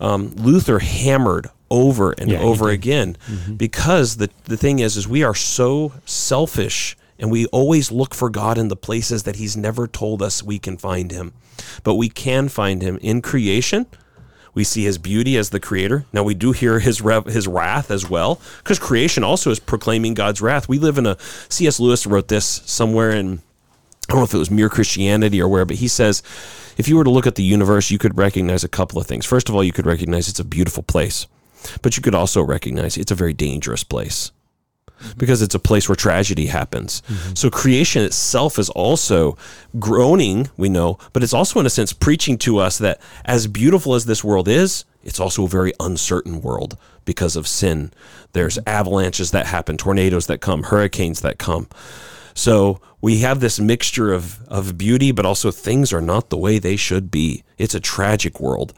um, 0.00 0.34
Luther 0.36 0.78
hammered 0.78 1.48
over 1.70 2.12
and 2.12 2.30
Yeah, 2.30 2.40
over 2.40 2.68
again 2.70 3.16
because 3.56 4.18
the, 4.18 4.30
the 4.44 4.56
thing 4.56 4.78
is 4.78 4.96
is 4.96 5.08
we 5.08 5.24
are 5.24 5.34
so 5.34 5.92
selfish 6.04 6.96
and 7.18 7.30
we 7.30 7.46
always 7.46 7.90
look 7.90 8.14
for 8.14 8.28
God 8.30 8.58
in 8.58 8.68
the 8.68 8.76
places 8.76 9.22
that 9.24 9.36
he's 9.36 9.56
never 9.56 9.86
told 9.86 10.22
us 10.22 10.42
we 10.42 10.58
can 10.58 10.76
find 10.76 11.10
him. 11.10 11.32
But 11.82 11.94
we 11.94 12.08
can 12.08 12.48
find 12.48 12.82
him 12.82 12.98
in 13.00 13.22
creation. 13.22 13.86
We 14.54 14.64
see 14.64 14.84
his 14.84 14.98
beauty 14.98 15.36
as 15.36 15.50
the 15.50 15.60
creator. 15.60 16.04
Now 16.12 16.22
we 16.22 16.34
do 16.34 16.52
hear 16.52 16.78
his 16.78 17.00
rev, 17.00 17.24
his 17.24 17.48
wrath 17.48 17.90
as 17.90 18.08
well 18.08 18.40
because 18.58 18.78
creation 18.78 19.24
also 19.24 19.50
is 19.50 19.58
proclaiming 19.58 20.14
God's 20.14 20.40
wrath. 20.40 20.68
We 20.68 20.78
live 20.78 20.98
in 20.98 21.06
a 21.06 21.16
C.S. 21.48 21.80
Lewis 21.80 22.06
wrote 22.06 22.28
this 22.28 22.46
somewhere 22.64 23.10
in 23.10 23.40
I 24.08 24.12
don't 24.12 24.20
know 24.20 24.24
if 24.24 24.34
it 24.34 24.38
was 24.38 24.50
Mere 24.50 24.68
Christianity 24.68 25.40
or 25.40 25.48
where, 25.48 25.64
but 25.64 25.76
he 25.76 25.88
says 25.88 26.22
if 26.76 26.88
you 26.88 26.96
were 26.96 27.04
to 27.04 27.10
look 27.10 27.26
at 27.26 27.34
the 27.34 27.42
universe, 27.42 27.90
you 27.90 27.98
could 27.98 28.18
recognize 28.18 28.62
a 28.62 28.68
couple 28.68 29.00
of 29.00 29.06
things. 29.06 29.24
First 29.24 29.48
of 29.48 29.54
all, 29.54 29.64
you 29.64 29.72
could 29.72 29.86
recognize 29.86 30.28
it's 30.28 30.40
a 30.40 30.44
beautiful 30.44 30.82
place, 30.82 31.26
but 31.82 31.96
you 31.96 32.02
could 32.02 32.14
also 32.14 32.42
recognize 32.42 32.96
it's 32.96 33.10
a 33.10 33.16
very 33.16 33.32
dangerous 33.32 33.82
place 33.82 34.30
because 35.16 35.42
it's 35.42 35.54
a 35.54 35.58
place 35.58 35.88
where 35.88 35.96
tragedy 35.96 36.46
happens. 36.46 37.02
Mm-hmm. 37.02 37.34
So 37.34 37.50
creation 37.50 38.02
itself 38.02 38.58
is 38.58 38.70
also 38.70 39.36
groaning, 39.78 40.48
we 40.56 40.68
know, 40.68 40.98
but 41.12 41.22
it's 41.22 41.34
also 41.34 41.60
in 41.60 41.66
a 41.66 41.70
sense 41.70 41.92
preaching 41.92 42.38
to 42.38 42.58
us 42.58 42.78
that 42.78 43.00
as 43.24 43.46
beautiful 43.46 43.94
as 43.94 44.06
this 44.06 44.24
world 44.24 44.48
is, 44.48 44.84
it's 45.04 45.20
also 45.20 45.44
a 45.44 45.48
very 45.48 45.72
uncertain 45.80 46.40
world 46.40 46.76
because 47.04 47.36
of 47.36 47.46
sin. 47.46 47.92
There's 48.32 48.56
mm-hmm. 48.56 48.68
avalanches 48.68 49.30
that 49.30 49.46
happen, 49.46 49.76
tornadoes 49.76 50.26
that 50.26 50.40
come, 50.40 50.64
hurricanes 50.64 51.20
that 51.20 51.38
come. 51.38 51.68
So 52.36 52.82
we 53.00 53.20
have 53.20 53.40
this 53.40 53.58
mixture 53.58 54.12
of, 54.12 54.46
of 54.46 54.76
beauty, 54.76 55.10
but 55.10 55.24
also 55.24 55.50
things 55.50 55.90
are 55.92 56.02
not 56.02 56.28
the 56.28 56.36
way 56.36 56.58
they 56.58 56.76
should 56.76 57.10
be. 57.10 57.42
It's 57.56 57.74
a 57.74 57.80
tragic 57.80 58.38
world. 58.38 58.74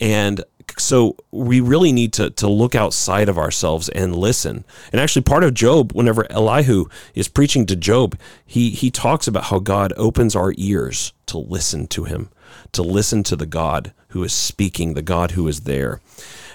And 0.00 0.42
so 0.76 1.16
we 1.30 1.60
really 1.60 1.92
need 1.92 2.12
to, 2.14 2.30
to 2.30 2.48
look 2.48 2.74
outside 2.74 3.28
of 3.28 3.38
ourselves 3.38 3.88
and 3.90 4.16
listen. 4.16 4.64
And 4.92 5.00
actually, 5.00 5.22
part 5.22 5.44
of 5.44 5.54
Job, 5.54 5.92
whenever 5.92 6.30
Elihu 6.32 6.86
is 7.14 7.28
preaching 7.28 7.64
to 7.66 7.76
Job, 7.76 8.18
he, 8.44 8.70
he 8.70 8.90
talks 8.90 9.28
about 9.28 9.44
how 9.44 9.60
God 9.60 9.92
opens 9.96 10.34
our 10.34 10.52
ears 10.56 11.12
to 11.26 11.38
listen 11.38 11.86
to 11.88 12.04
him, 12.04 12.28
to 12.72 12.82
listen 12.82 13.22
to 13.22 13.36
the 13.36 13.46
God 13.46 13.92
who 14.08 14.24
is 14.24 14.32
speaking, 14.32 14.94
the 14.94 15.02
God 15.02 15.32
who 15.32 15.46
is 15.46 15.60
there. 15.60 16.00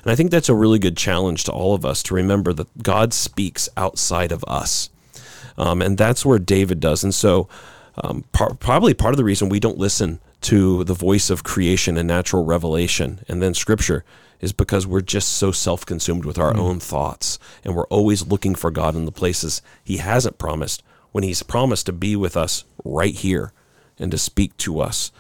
And 0.04 0.12
I 0.12 0.16
think 0.16 0.32
that's 0.32 0.50
a 0.50 0.54
really 0.54 0.80
good 0.80 0.98
challenge 0.98 1.46
to 1.46 1.54
all 1.54 1.74
of 1.74 1.86
us 1.86 2.04
to 2.04 2.14
remember 2.14 2.52
that 2.52 2.84
God 2.84 3.14
speaks 3.14 3.70
outside 3.78 4.34
of 4.34 4.44
us. 4.50 4.90
Um, 5.58 5.82
and 5.82 5.98
that's 5.98 6.26
where 6.26 6.40
David 6.40 6.80
does. 6.80 7.04
And 7.04 7.14
so, 7.14 7.48
um, 8.04 8.26
par- 8.32 8.56
probably 8.56 8.94
part 8.94 9.14
of 9.14 9.18
the 9.18 9.24
reason 9.24 9.50
we 9.50 9.60
don't 9.60 9.78
listen 9.78 10.20
to 10.42 10.84
the 10.84 10.94
voice 10.94 11.30
of 11.30 11.44
creation 11.44 11.98
and 11.98 12.08
natural 12.08 12.44
revelation 12.44 13.22
and 13.28 13.42
then 13.42 13.54
scripture 13.54 14.04
is 14.42 14.54
because 14.54 14.86
we're 14.86 15.02
just 15.02 15.34
so 15.34 15.52
self 15.52 15.86
consumed 15.86 16.26
with 16.26 16.38
our 16.38 16.56
own 16.56 16.80
thoughts. 16.80 17.40
And 17.64 17.76
we're 17.76 17.88
always 17.88 18.28
looking 18.28 18.56
for 18.56 18.72
God 18.72 18.96
in 18.96 19.06
the 19.06 19.12
places 19.12 19.62
He 19.84 19.98
hasn't 19.98 20.38
promised 20.38 20.84
when 21.12 21.24
He's 21.24 21.44
promised 21.44 21.86
to 21.88 21.94
be 21.94 22.16
with 22.16 22.36
us 22.38 22.66
right 22.84 23.14
here 23.14 23.54
and 23.98 24.12
to 24.12 24.18
speak 24.18 24.56
to 24.58 24.80
us. 24.80 25.12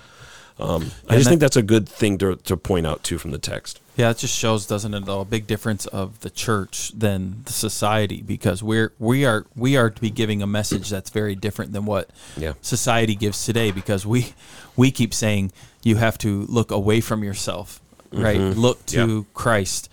Um, 0.57 0.91
I 1.09 1.15
just 1.15 1.25
that- 1.25 1.29
think 1.31 1.41
that's 1.41 1.57
a 1.57 1.61
good 1.61 1.87
thing 1.89 2.17
to, 2.19 2.35
to 2.37 2.55
point 2.57 2.87
out 2.87 3.03
too 3.03 3.17
from 3.17 3.31
the 3.31 3.37
text. 3.37 3.79
Yeah, 3.97 4.09
it 4.09 4.17
just 4.17 4.35
shows, 4.37 4.65
doesn't 4.67 4.93
it, 4.93 5.05
though, 5.05 5.21
a 5.21 5.25
big 5.25 5.47
difference 5.47 5.85
of 5.85 6.19
the 6.19 6.29
church 6.29 6.91
than 6.93 7.43
the 7.45 7.53
society 7.53 8.21
because 8.21 8.61
we're 8.61 8.91
we 8.99 9.25
are 9.25 9.45
we 9.55 9.77
are 9.77 9.89
to 9.89 10.01
be 10.01 10.09
giving 10.09 10.41
a 10.41 10.47
message 10.47 10.89
that's 10.89 11.09
very 11.09 11.33
different 11.35 11.71
than 11.71 11.85
what 11.85 12.09
Yeah. 12.35 12.53
society 12.61 13.15
gives 13.15 13.45
today 13.45 13.71
because 13.71 14.05
we 14.05 14.33
we 14.75 14.91
keep 14.91 15.13
saying 15.13 15.53
you 15.83 15.95
have 15.95 16.17
to 16.19 16.41
look 16.47 16.71
away 16.71 16.99
from 16.99 17.23
yourself, 17.23 17.79
right? 18.11 18.37
Look 18.39 18.85
to 18.87 19.17
Yeah. 19.19 19.23
Christ. 19.33 19.89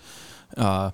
Uh, 0.57 0.91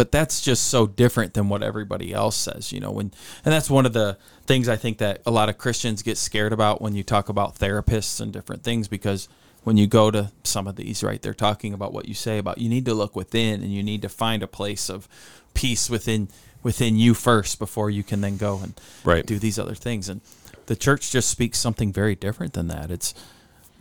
but 0.00 0.10
that's 0.10 0.40
just 0.40 0.68
so 0.70 0.86
different 0.86 1.34
than 1.34 1.50
what 1.50 1.62
everybody 1.62 2.14
else 2.14 2.34
says, 2.34 2.72
you 2.72 2.80
know. 2.80 2.90
When 2.90 3.12
and 3.44 3.52
that's 3.52 3.68
one 3.68 3.84
of 3.84 3.92
the 3.92 4.16
things 4.46 4.66
I 4.66 4.76
think 4.76 4.96
that 4.96 5.20
a 5.26 5.30
lot 5.30 5.50
of 5.50 5.58
Christians 5.58 6.00
get 6.00 6.16
scared 6.16 6.54
about 6.54 6.80
when 6.80 6.94
you 6.94 7.02
talk 7.02 7.28
about 7.28 7.56
therapists 7.56 8.18
and 8.18 8.32
different 8.32 8.62
things 8.62 8.88
because 8.88 9.28
when 9.62 9.76
you 9.76 9.86
go 9.86 10.10
to 10.10 10.32
some 10.42 10.66
of 10.66 10.76
these, 10.76 11.02
right, 11.02 11.20
they're 11.20 11.34
talking 11.34 11.74
about 11.74 11.92
what 11.92 12.08
you 12.08 12.14
say 12.14 12.38
about 12.38 12.56
you 12.56 12.70
need 12.70 12.86
to 12.86 12.94
look 12.94 13.14
within 13.14 13.62
and 13.62 13.74
you 13.74 13.82
need 13.82 14.00
to 14.00 14.08
find 14.08 14.42
a 14.42 14.46
place 14.46 14.88
of 14.88 15.06
peace 15.52 15.90
within 15.90 16.30
within 16.62 16.96
you 16.96 17.12
first 17.12 17.58
before 17.58 17.90
you 17.90 18.02
can 18.02 18.22
then 18.22 18.38
go 18.38 18.58
and 18.62 18.80
Right. 19.04 19.26
do 19.26 19.38
these 19.38 19.58
other 19.58 19.74
things. 19.74 20.08
And 20.08 20.22
the 20.64 20.76
church 20.76 21.10
just 21.10 21.28
speaks 21.28 21.58
something 21.58 21.92
very 21.92 22.14
different 22.14 22.54
than 22.54 22.68
that. 22.68 22.90
It's 22.90 23.12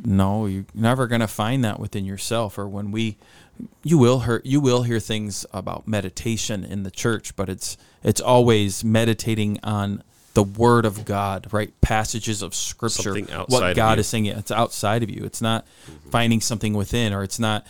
no, 0.03 0.45
you're 0.45 0.65
never 0.73 1.07
going 1.07 1.21
to 1.21 1.27
find 1.27 1.63
that 1.63 1.79
within 1.79 2.05
yourself. 2.05 2.57
Or 2.57 2.67
when 2.67 2.91
we, 2.91 3.17
you 3.83 3.97
will 3.97 4.21
hear 4.21 4.41
you 4.43 4.59
will 4.61 4.83
hear 4.83 4.99
things 4.99 5.45
about 5.53 5.87
meditation 5.87 6.63
in 6.63 6.83
the 6.83 6.91
church, 6.91 7.35
but 7.35 7.49
it's 7.49 7.77
it's 8.03 8.21
always 8.21 8.83
meditating 8.83 9.59
on 9.63 10.03
the 10.33 10.43
Word 10.43 10.85
of 10.85 11.05
God, 11.05 11.51
right? 11.51 11.73
Passages 11.81 12.41
of 12.41 12.55
Scripture, 12.55 13.13
what 13.49 13.61
God 13.75 13.99
is 13.99 14.07
saying. 14.07 14.27
It's 14.27 14.51
outside 14.51 15.03
of 15.03 15.09
you. 15.09 15.23
It's 15.25 15.41
not 15.41 15.67
finding 16.11 16.39
something 16.39 16.73
within, 16.73 17.13
or 17.13 17.23
it's 17.23 17.39
not. 17.39 17.65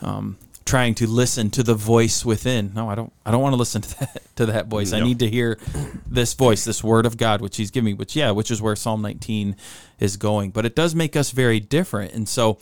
Um, 0.00 0.38
trying 0.64 0.94
to 0.94 1.06
listen 1.06 1.50
to 1.50 1.62
the 1.62 1.74
voice 1.74 2.24
within. 2.24 2.72
No 2.74 2.88
i 2.88 2.94
don't 2.94 3.12
i 3.24 3.30
don't 3.30 3.42
want 3.42 3.52
to 3.52 3.58
listen 3.58 3.82
to 3.82 4.00
that 4.00 4.36
to 4.36 4.46
that 4.46 4.66
voice. 4.66 4.92
I 4.92 5.00
need 5.00 5.18
to 5.20 5.28
hear 5.28 5.58
this 6.06 6.34
voice 6.34 6.64
this 6.64 6.82
word 6.82 7.06
of 7.06 7.16
god 7.16 7.40
which 7.40 7.56
he's 7.56 7.70
giving 7.70 7.86
me 7.86 7.94
which 7.94 8.16
yeah 8.16 8.30
which 8.30 8.50
is 8.50 8.60
where 8.62 8.76
psalm 8.76 9.02
19 9.02 9.56
is 10.00 10.16
going. 10.16 10.50
But 10.50 10.64
it 10.64 10.74
does 10.74 10.94
make 10.94 11.16
us 11.16 11.30
very 11.30 11.60
different. 11.60 12.12
And 12.12 12.28
so 12.28 12.58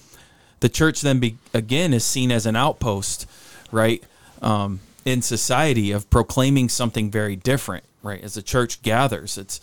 the 0.60 0.68
church 0.68 1.00
then 1.00 1.18
be, 1.18 1.36
again 1.54 1.92
is 1.92 2.04
seen 2.04 2.30
as 2.30 2.46
an 2.46 2.56
outpost 2.56 3.26
right 3.70 4.02
um, 4.40 4.80
in 5.04 5.22
society 5.22 5.92
of 5.92 6.08
proclaiming 6.10 6.68
something 6.68 7.10
very 7.10 7.36
different 7.36 7.84
right? 8.02 8.22
As 8.22 8.34
the 8.34 8.42
church 8.42 8.82
gathers 8.82 9.38
it's 9.38 9.60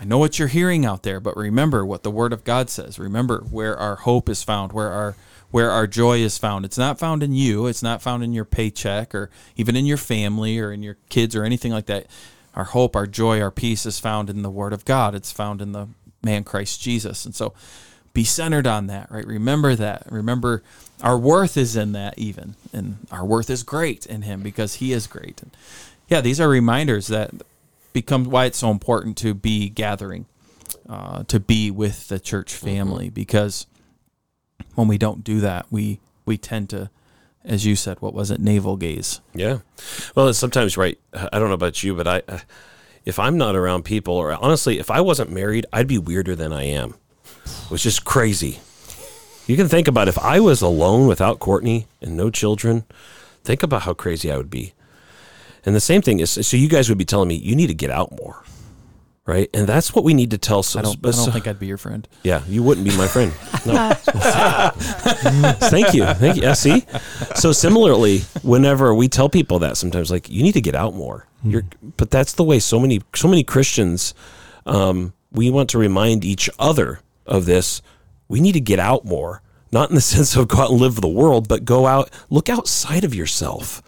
I 0.00 0.04
know 0.04 0.18
what 0.18 0.38
you're 0.38 0.48
hearing 0.48 0.86
out 0.86 1.02
there, 1.02 1.18
but 1.18 1.36
remember 1.36 1.84
what 1.84 2.04
the 2.04 2.10
Word 2.10 2.32
of 2.32 2.44
God 2.44 2.70
says. 2.70 3.00
Remember 3.00 3.40
where 3.50 3.76
our 3.76 3.96
hope 3.96 4.28
is 4.28 4.44
found, 4.44 4.72
where 4.72 4.92
our 4.92 5.16
where 5.50 5.70
our 5.70 5.86
joy 5.86 6.18
is 6.18 6.36
found. 6.38 6.64
It's 6.64 6.78
not 6.78 6.98
found 6.98 7.22
in 7.22 7.32
you. 7.32 7.66
It's 7.66 7.82
not 7.82 8.02
found 8.02 8.22
in 8.22 8.32
your 8.32 8.44
paycheck 8.44 9.14
or 9.14 9.30
even 9.56 9.76
in 9.76 9.86
your 9.86 9.96
family 9.96 10.58
or 10.58 10.72
in 10.72 10.82
your 10.82 10.96
kids 11.08 11.34
or 11.34 11.44
anything 11.44 11.72
like 11.72 11.86
that. 11.86 12.06
Our 12.54 12.64
hope, 12.64 12.96
our 12.96 13.06
joy, 13.06 13.40
our 13.40 13.50
peace 13.50 13.86
is 13.86 13.98
found 13.98 14.28
in 14.28 14.42
the 14.42 14.50
Word 14.50 14.72
of 14.72 14.84
God. 14.84 15.14
It's 15.14 15.32
found 15.32 15.62
in 15.62 15.72
the 15.72 15.88
man 16.22 16.44
Christ 16.44 16.80
Jesus. 16.80 17.24
And 17.24 17.34
so 17.34 17.54
be 18.12 18.24
centered 18.24 18.66
on 18.66 18.88
that, 18.88 19.10
right? 19.10 19.26
Remember 19.26 19.74
that. 19.74 20.04
Remember 20.10 20.62
our 21.02 21.16
worth 21.16 21.56
is 21.56 21.76
in 21.76 21.92
that 21.92 22.18
even. 22.18 22.56
And 22.72 23.06
our 23.10 23.24
worth 23.24 23.48
is 23.48 23.62
great 23.62 24.06
in 24.06 24.22
him 24.22 24.42
because 24.42 24.74
he 24.74 24.92
is 24.92 25.06
great. 25.06 25.40
And 25.42 25.56
yeah, 26.08 26.20
these 26.20 26.40
are 26.40 26.48
reminders 26.48 27.06
that 27.08 27.30
become 27.92 28.24
why 28.24 28.46
it's 28.46 28.58
so 28.58 28.70
important 28.70 29.16
to 29.18 29.34
be 29.34 29.68
gathering, 29.68 30.26
uh, 30.88 31.22
to 31.24 31.38
be 31.38 31.70
with 31.70 32.08
the 32.08 32.18
church 32.18 32.54
family 32.54 33.06
mm-hmm. 33.06 33.14
because 33.14 33.66
when 34.74 34.88
we 34.88 34.98
don't 34.98 35.24
do 35.24 35.40
that, 35.40 35.66
we 35.70 36.00
we 36.24 36.36
tend 36.36 36.70
to 36.70 36.90
as 37.44 37.64
you 37.64 37.76
said, 37.76 38.00
what 38.00 38.12
was 38.12 38.30
it? 38.30 38.40
Navel 38.40 38.76
gaze. 38.76 39.20
Yeah. 39.34 39.58
Well, 40.14 40.28
it's 40.28 40.38
sometimes 40.38 40.76
right. 40.76 40.98
I 41.14 41.38
don't 41.38 41.48
know 41.48 41.54
about 41.54 41.82
you, 41.82 41.94
but 41.94 42.06
I, 42.06 42.22
if 43.04 43.18
I'm 43.18 43.38
not 43.38 43.56
around 43.56 43.84
people, 43.84 44.14
or 44.14 44.32
honestly, 44.32 44.78
if 44.78 44.90
I 44.90 45.00
wasn't 45.00 45.32
married, 45.32 45.64
I'd 45.72 45.86
be 45.86 45.98
weirder 45.98 46.36
than 46.36 46.52
I 46.52 46.64
am, 46.64 46.94
which 47.68 47.86
is 47.86 47.98
crazy. 47.98 48.60
You 49.46 49.56
can 49.56 49.66
think 49.66 49.88
about 49.88 50.08
if 50.08 50.18
I 50.18 50.40
was 50.40 50.60
alone 50.60 51.06
without 51.06 51.38
Courtney 51.38 51.86
and 52.02 52.16
no 52.16 52.28
children, 52.28 52.84
think 53.44 53.62
about 53.62 53.82
how 53.82 53.94
crazy 53.94 54.30
I 54.30 54.36
would 54.36 54.50
be. 54.50 54.74
And 55.64 55.74
the 55.74 55.80
same 55.80 56.02
thing 56.02 56.20
is, 56.20 56.46
so 56.46 56.56
you 56.56 56.68
guys 56.68 56.90
would 56.90 56.98
be 56.98 57.06
telling 57.06 57.28
me 57.28 57.36
you 57.36 57.56
need 57.56 57.68
to 57.68 57.74
get 57.74 57.90
out 57.90 58.12
more 58.20 58.44
right? 59.28 59.50
And 59.52 59.66
that's 59.66 59.94
what 59.94 60.04
we 60.04 60.14
need 60.14 60.30
to 60.30 60.38
tell. 60.38 60.62
So, 60.62 60.78
I 60.78 60.82
don't, 60.82 60.96
I 60.96 61.00
don't 61.00 61.12
so, 61.12 61.30
think 61.30 61.46
I'd 61.46 61.60
be 61.60 61.66
your 61.66 61.76
friend. 61.76 62.08
Yeah, 62.22 62.42
you 62.48 62.62
wouldn't 62.62 62.88
be 62.88 62.96
my 62.96 63.06
friend. 63.06 63.30
No. 63.66 63.90
Thank 65.68 65.92
you. 65.92 66.06
Thank 66.06 66.36
you. 66.36 66.42
Yeah, 66.42 66.54
see? 66.54 66.86
So 67.36 67.52
similarly, 67.52 68.20
whenever 68.42 68.94
we 68.94 69.06
tell 69.06 69.28
people 69.28 69.58
that 69.58 69.76
sometimes 69.76 70.10
like 70.10 70.30
you 70.30 70.42
need 70.42 70.52
to 70.52 70.62
get 70.62 70.74
out 70.74 70.94
more. 70.94 71.26
Mm. 71.44 71.52
You're 71.52 71.62
but 71.98 72.10
that's 72.10 72.32
the 72.32 72.42
way 72.42 72.58
so 72.58 72.80
many 72.80 73.02
so 73.14 73.28
many 73.28 73.44
Christians 73.44 74.14
um, 74.64 75.12
we 75.30 75.50
want 75.50 75.68
to 75.70 75.78
remind 75.78 76.24
each 76.24 76.48
other 76.58 77.00
of 77.26 77.44
this. 77.44 77.82
We 78.28 78.40
need 78.40 78.52
to 78.52 78.60
get 78.60 78.78
out 78.78 79.04
more. 79.04 79.42
Not 79.70 79.90
in 79.90 79.94
the 79.94 80.00
sense 80.14 80.36
of 80.36 80.48
go 80.48 80.58
out 80.58 80.70
and 80.70 80.80
live 80.80 81.00
the 81.00 81.06
world, 81.06 81.48
but 81.48 81.66
go 81.66 81.86
out, 81.86 82.10
look 82.30 82.48
outside 82.48 83.04
of 83.04 83.14
yourself 83.14 83.82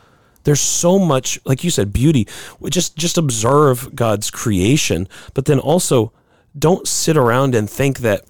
there's 0.45 0.61
so 0.61 0.99
much, 0.99 1.39
like 1.45 1.65
you 1.65 1.71
said, 1.71 1.93
beauty. 1.93 2.27
Just 2.69 2.97
just 2.97 3.19
observe 3.19 3.95
God's 3.95 4.31
creation, 4.31 5.09
but 5.35 5.45
then 5.45 5.59
also 5.59 6.13
don't 6.59 6.87
sit 6.89 7.17
around 7.17 7.55
and 7.55 7.69
think 7.69 7.99
that 7.99 8.25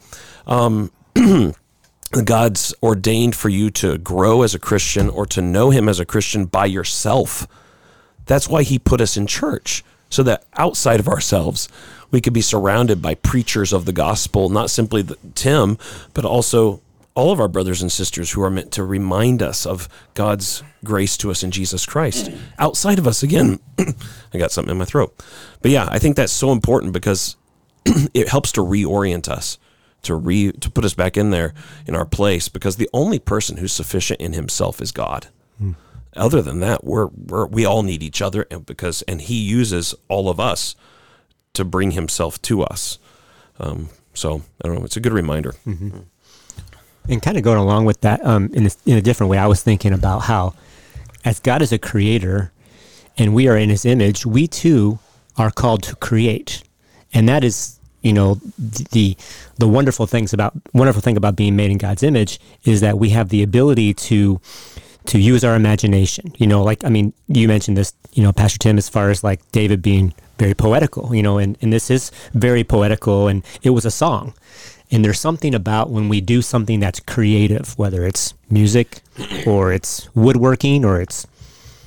um, 0.46 0.90
God's 2.25 2.75
ordained 2.83 3.37
for 3.37 3.49
you 3.49 3.70
to 3.70 3.99
grow 3.99 4.42
as 4.42 4.55
a 4.55 4.59
Christian 4.59 5.09
or 5.09 5.27
to 5.27 5.40
know 5.40 5.70
Him 5.70 5.88
as 5.88 6.01
a 6.01 6.05
Christian 6.05 6.46
by 6.46 6.66
yourself. 6.66 7.46
That's 8.27 8.49
why 8.49 8.62
He 8.62 8.79
put 8.79 9.01
us 9.01 9.16
in 9.16 9.27
church, 9.27 9.85
so 10.09 10.23
that 10.25 10.44
outside 10.55 11.01
of 11.01 11.09
ourselves, 11.09 11.68
we 12.11 12.20
could 12.20 12.33
be 12.33 12.40
surrounded 12.40 13.01
by 13.01 13.14
preachers 13.14 13.73
of 13.73 13.85
the 13.85 13.92
gospel, 13.92 14.49
not 14.49 14.70
simply 14.70 15.03
the, 15.03 15.16
Tim, 15.35 15.79
but 16.12 16.25
also 16.25 16.81
all 17.14 17.33
of 17.33 17.40
our 17.40 17.49
brothers 17.49 17.83
and 17.83 17.90
sisters 17.90 18.31
who 18.31 18.42
are 18.42 18.51
meant 18.51 18.73
to 18.73 18.85
remind 18.85 19.42
us 19.42 19.66
of 19.66 19.88
God's 20.14 20.62
grace 20.85 21.16
to 21.18 21.31
us 21.31 21.42
in 21.42 21.51
Jesus 21.51 21.85
Christ. 21.85 22.31
Outside 22.59 22.99
of 22.99 23.07
us, 23.07 23.23
again, 23.23 23.59
I 24.33 24.38
got 24.38 24.53
something 24.53 24.70
in 24.70 24.79
my 24.79 24.85
throat. 24.85 25.14
But 25.61 25.70
yeah, 25.70 25.88
I 25.90 25.99
think 25.99 26.16
that's 26.16 26.33
so 26.33 26.53
important 26.53 26.92
because 26.92 27.37
it 28.14 28.29
helps 28.29 28.53
to 28.53 28.61
reorient 28.61 29.29
us, 29.29 29.59
to 30.03 30.14
re 30.14 30.53
to 30.53 30.70
put 30.70 30.85
us 30.85 30.94
back 30.94 31.16
in 31.16 31.31
there 31.31 31.53
in 31.87 31.94
our 31.94 32.07
place. 32.07 32.49
Because 32.49 32.77
the 32.77 32.90
only 32.92 33.18
person 33.18 33.57
who's 33.57 33.73
sufficient 33.73 34.20
in 34.20 34.33
Himself 34.33 34.81
is 34.81 34.92
God. 34.92 35.29
Hmm. 35.59 35.73
Other 36.16 36.42
than 36.42 36.61
that, 36.61 36.85
we're, 36.85 37.07
we're 37.07 37.46
we 37.46 37.64
all 37.64 37.83
need 37.83 38.03
each 38.03 38.23
other, 38.23 38.46
and 38.51 38.64
because 38.64 39.03
and 39.03 39.20
He 39.20 39.40
uses 39.40 39.94
all 40.09 40.29
of 40.29 40.38
us 40.38 40.77
to 41.55 41.64
bring 41.64 41.92
Himself 41.92 42.40
to 42.42 42.62
us. 42.62 42.99
Um, 43.59 43.90
so 44.14 44.42
I 44.62 44.68
don't 44.68 44.79
know. 44.79 44.85
It's 44.85 44.96
a 44.96 45.01
good 45.01 45.12
reminder. 45.12 45.55
Mm-hmm. 45.66 45.99
And 47.11 47.20
kind 47.20 47.37
of 47.37 47.42
going 47.42 47.59
along 47.59 47.87
with 47.87 48.01
that, 48.03 48.25
um, 48.25 48.51
in, 48.53 48.66
a, 48.66 48.70
in 48.87 48.96
a 48.96 49.03
different 49.03 49.31
way, 49.31 49.38
I 49.38 49.49
was 49.49 49.62
thinking 49.62 49.92
about 49.92 50.20
how, 50.20 50.55
as 51.25 51.40
God 51.40 51.61
is 51.61 51.73
a 51.73 51.79
creator, 51.79 52.53
and 53.18 53.35
we 53.35 53.49
are 53.49 53.57
in 53.57 53.68
His 53.68 53.85
image, 53.85 54.25
we 54.25 54.46
too 54.46 55.01
are 55.37 55.51
called 55.51 55.83
to 55.85 55.96
create, 55.96 56.62
and 57.12 57.29
that 57.29 57.42
is, 57.42 57.79
you 58.03 58.12
know, 58.12 58.35
the 58.57 59.16
the 59.59 59.66
wonderful 59.68 60.07
things 60.07 60.33
about 60.33 60.55
wonderful 60.73 61.03
thing 61.03 61.16
about 61.16 61.35
being 61.35 61.57
made 61.57 61.70
in 61.70 61.79
God's 61.79 62.03
image 62.03 62.38
is 62.64 62.81
that 62.81 62.99
we 62.99 63.11
have 63.11 63.29
the 63.29 63.42
ability 63.42 63.92
to 63.94 64.40
to 65.07 65.18
use 65.18 65.42
our 65.44 65.57
imagination. 65.57 66.33
You 66.38 66.46
know, 66.46 66.62
like 66.62 66.85
I 66.85 66.88
mean, 66.88 67.12
you 67.27 67.49
mentioned 67.49 67.77
this, 67.77 67.92
you 68.12 68.23
know, 68.23 68.33
Pastor 68.33 68.59
Tim, 68.59 68.79
as 68.79 68.88
far 68.88 69.11
as 69.11 69.25
like 69.25 69.40
David 69.51 69.83
being 69.83 70.14
very 70.38 70.55
poetical, 70.55 71.14
you 71.14 71.23
know, 71.23 71.38
and, 71.38 71.59
and 71.61 71.73
this 71.73 71.90
is 71.90 72.11
very 72.33 72.64
poetical 72.64 73.29
and 73.29 73.44
it 73.62 73.70
was 73.70 73.85
a 73.85 73.90
song. 73.90 74.33
And 74.90 75.05
there's 75.05 75.20
something 75.20 75.55
about 75.55 75.90
when 75.90 76.09
we 76.09 76.20
do 76.20 76.42
something 76.42 76.81
that's 76.81 77.00
creative, 77.00 77.79
whether 77.79 78.05
it's 78.05 78.35
music 78.50 79.03
or 79.46 79.72
it's 79.72 80.12
woodworking 80.14 80.85
or 80.85 81.00
it's 81.00 81.26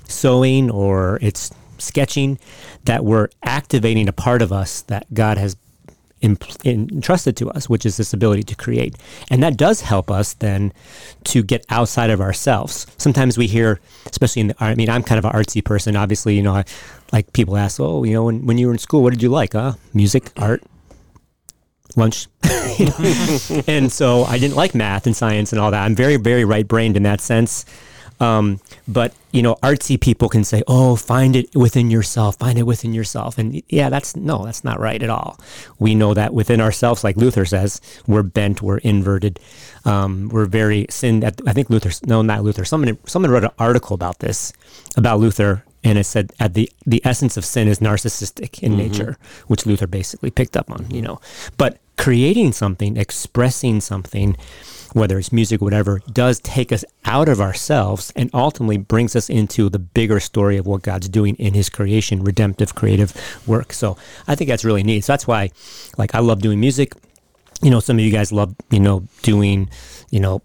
sewing 0.08 0.72
or 0.72 1.20
it's 1.22 1.52
sketching, 1.78 2.40
that 2.86 3.04
we're 3.04 3.30
activating 3.44 4.08
a 4.08 4.14
part 4.14 4.42
of 4.42 4.54
us 4.54 4.82
that 4.84 5.14
God 5.14 5.38
has 5.38 5.58
entrusted 6.22 7.36
to 7.36 7.50
us, 7.52 7.68
which 7.68 7.86
is 7.86 7.98
this 7.98 8.14
ability 8.14 8.44
to 8.44 8.56
create. 8.56 8.96
And 9.30 9.44
that 9.44 9.58
does 9.58 9.82
help 9.82 10.10
us 10.10 10.34
then 10.34 10.72
to 11.26 11.44
get 11.44 11.66
outside 11.70 12.10
of 12.10 12.22
ourselves. 12.22 12.88
Sometimes 12.98 13.38
we 13.38 13.48
hear, 13.48 13.82
especially 14.06 14.42
in 14.42 14.48
the, 14.48 14.56
I 14.64 14.76
mean, 14.76 14.90
I'm 14.90 15.04
kind 15.04 15.20
of 15.20 15.26
an 15.26 15.32
artsy 15.32 15.64
person. 15.64 15.98
Obviously, 15.98 16.36
you 16.36 16.42
know, 16.42 16.54
I, 16.54 16.64
like 17.12 17.34
people 17.34 17.58
ask, 17.58 17.82
oh, 17.82 18.06
you 18.06 18.14
know, 18.14 18.24
when, 18.24 18.46
when 18.46 18.58
you 18.58 18.68
were 18.68 18.74
in 18.74 18.80
school, 18.80 19.04
what 19.04 19.12
did 19.12 19.22
you 19.22 19.28
like? 19.28 19.52
Huh? 19.52 19.74
Music, 19.94 20.32
art, 20.38 20.64
lunch. 21.98 22.28
and 23.68 23.92
so 23.92 24.24
I 24.24 24.38
didn't 24.40 24.56
like 24.56 24.76
math 24.76 25.06
and 25.06 25.16
science 25.16 25.52
and 25.52 25.62
all 25.62 25.72
that. 25.72 25.84
I'm 25.84 25.96
very, 25.96 26.18
very 26.18 26.46
right 26.46 26.68
brained 26.68 26.98
in 26.98 27.04
that 27.04 27.22
sense. 27.22 27.66
Um, 28.20 28.60
but 28.88 29.14
you 29.32 29.42
know, 29.42 29.56
artsy 29.56 30.00
people 30.00 30.30
can 30.30 30.44
say, 30.44 30.64
"Oh, 30.68 30.96
find 30.96 31.36
it 31.36 31.54
within 31.56 31.90
yourself. 31.92 32.38
Find 32.38 32.58
it 32.58 32.64
within 32.64 32.94
yourself." 32.94 33.38
And 33.38 33.62
yeah, 33.68 33.90
that's 33.90 34.16
no, 34.16 34.46
that's 34.46 34.64
not 34.64 34.80
right 34.80 35.02
at 35.02 35.10
all. 35.10 35.40
We 35.80 35.96
know 35.96 36.14
that 36.14 36.34
within 36.34 36.62
ourselves, 36.62 37.04
like 37.04 37.18
Luther 37.18 37.46
says, 37.46 37.82
we're 38.08 38.24
bent, 38.24 38.62
we're 38.62 38.78
inverted, 38.78 39.40
um, 39.84 40.30
we're 40.30 40.46
very 40.46 40.86
sin. 40.90 41.24
At, 41.24 41.42
I 41.48 41.54
think 41.54 41.70
Luther, 41.70 41.92
no, 42.06 42.22
not 42.22 42.44
Luther. 42.44 42.66
Someone, 42.66 42.98
someone 43.06 43.32
wrote 43.32 43.44
an 43.44 43.52
article 43.60 43.94
about 43.94 44.20
this 44.20 44.54
about 44.96 45.20
Luther 45.20 45.66
and 45.84 45.98
it 45.98 46.06
said 46.06 46.32
at 46.40 46.54
the 46.54 46.70
the 46.86 47.02
essence 47.06 47.38
of 47.38 47.46
sin 47.46 47.68
is 47.68 47.80
narcissistic 47.80 48.62
in 48.62 48.74
mm-hmm. 48.74 48.82
nature, 48.82 49.18
which 49.48 49.66
Luther 49.66 49.88
basically 49.88 50.32
picked 50.32 50.56
up 50.56 50.72
on, 50.72 50.90
you 50.90 51.02
know. 51.02 51.20
But 51.58 51.80
creating 51.98 52.54
something, 52.54 52.98
expressing 52.98 53.80
something, 53.80 54.36
whether 54.94 55.18
it's 55.20 55.32
music, 55.32 55.62
whatever, 55.62 56.02
does 56.12 56.40
take 56.40 56.72
us 56.72 56.84
out 57.06 57.30
of 57.30 57.40
ourselves 57.42 58.12
and 58.16 58.30
ultimately 58.34 58.78
brings 58.78 59.16
us 59.16 59.30
into 59.30 59.70
the 59.70 59.80
bigger 59.80 60.20
story 60.20 60.58
of 60.58 60.66
what 60.66 60.82
God's 60.82 61.10
doing 61.10 61.36
in 61.36 61.54
His 61.54 61.70
creation, 61.70 62.24
redemptive, 62.24 62.76
creative 62.76 63.14
work. 63.48 63.74
So 63.74 63.98
I 64.28 64.36
think 64.36 64.50
that's 64.50 64.66
really 64.66 64.84
neat. 64.84 65.04
So 65.04 65.14
that's 65.14 65.28
why, 65.28 65.52
like, 65.98 66.16
I 66.16 66.20
love 66.20 66.42
doing 66.42 66.60
music. 66.60 66.94
You 67.62 67.70
know, 67.70 67.80
some 67.80 67.98
of 67.98 68.04
you 68.04 68.12
guys 68.12 68.32
love, 68.32 68.56
you 68.72 68.80
know, 68.80 69.08
doing, 69.22 69.70
you 70.10 70.20
know, 70.20 70.42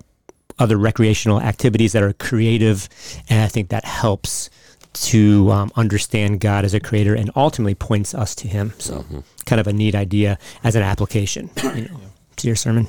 other 0.59 0.77
recreational 0.77 1.41
activities 1.41 1.93
that 1.93 2.03
are 2.03 2.13
creative, 2.13 2.89
and 3.29 3.41
I 3.43 3.49
think 3.49 3.69
that 3.69 3.85
helps 3.85 4.51
to 4.93 5.51
um, 5.51 5.73
understand 5.77 6.41
God 6.41 6.65
as 6.65 6.75
a 6.75 6.81
creator 6.81 7.15
and 7.15 7.31
ultimately 7.37 7.75
points 7.75 8.15
us 8.15 8.35
to 8.37 8.49
Him. 8.49 8.73
So, 8.79 8.99
mm-hmm. 8.99 9.21
kind 9.47 9.61
of 9.61 9.67
a 9.67 9.73
neat 9.73 9.95
idea 9.95 10.39
as 10.65 10.75
an 10.75 10.83
application 10.83 11.51
you 11.63 11.89
know, 11.89 12.01
to 12.37 12.47
your 12.47 12.57
sermon. 12.57 12.89